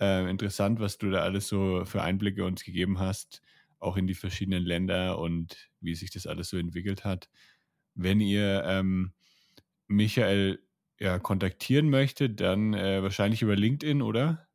[0.00, 3.42] äh, interessant, was du da alles so für Einblicke uns gegeben hast,
[3.80, 7.28] auch in die verschiedenen Länder und wie sich das alles so entwickelt hat.
[7.94, 9.12] Wenn ihr ähm,
[9.88, 10.60] Michael
[11.00, 14.48] ja, kontaktieren möchtet, dann äh, wahrscheinlich über LinkedIn, oder?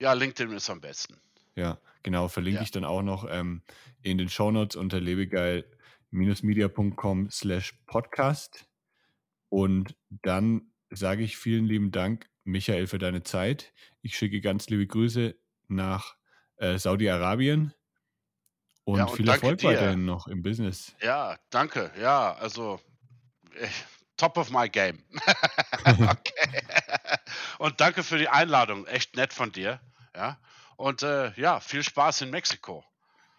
[0.00, 1.20] Ja, LinkedIn ist am besten.
[1.56, 2.62] Ja, genau, verlinke ja.
[2.62, 3.62] ich dann auch noch ähm,
[4.02, 5.00] in den Shownotes unter
[6.10, 8.66] lebegeil-media.com slash podcast.
[9.48, 13.72] Und dann sage ich vielen lieben Dank Michael, für deine Zeit.
[14.00, 15.34] Ich schicke ganz liebe Grüße
[15.68, 16.16] nach
[16.56, 17.74] äh, Saudi-Arabien
[18.84, 19.68] und, ja, und viel Erfolg dir.
[19.68, 20.94] weiterhin noch im Business.
[21.02, 21.90] Ja, danke.
[22.00, 22.80] Ja, also
[23.62, 23.84] ich,
[24.16, 25.04] top of my game.
[25.84, 26.62] okay.
[27.58, 28.86] Und danke für die Einladung.
[28.86, 29.80] Echt nett von dir.
[30.16, 30.38] Ja.
[30.76, 32.84] Und äh, ja, viel Spaß in Mexiko.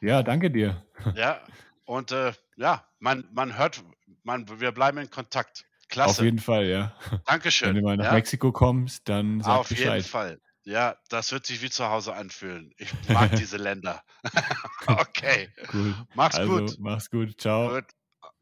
[0.02, 0.86] Ja, danke dir.
[1.16, 1.42] Ja.
[1.90, 3.84] Und äh, ja, man, man hört,
[4.22, 5.66] man, wir bleiben in Kontakt.
[5.88, 6.20] Klasse.
[6.20, 6.96] Auf jeden Fall, ja.
[7.26, 7.70] Dankeschön.
[7.70, 8.12] Wenn du mal nach ja?
[8.12, 9.96] Mexiko kommst, dann sag Auf Bescheid.
[9.96, 10.40] jeden Fall.
[10.66, 12.76] Ja, das wird sich wie zu Hause anfühlen.
[12.78, 14.04] Ich mag diese Länder.
[14.86, 15.50] okay.
[15.74, 15.96] Cool.
[16.14, 16.76] Mach's also, gut.
[16.78, 17.42] Mach's gut.
[17.42, 17.70] Ciao.
[17.70, 17.86] Gut.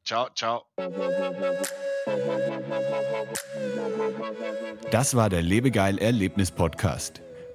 [0.03, 0.65] Ciao, ciao.
[4.91, 7.21] Das war der Lebegeil Erlebnis Podcast.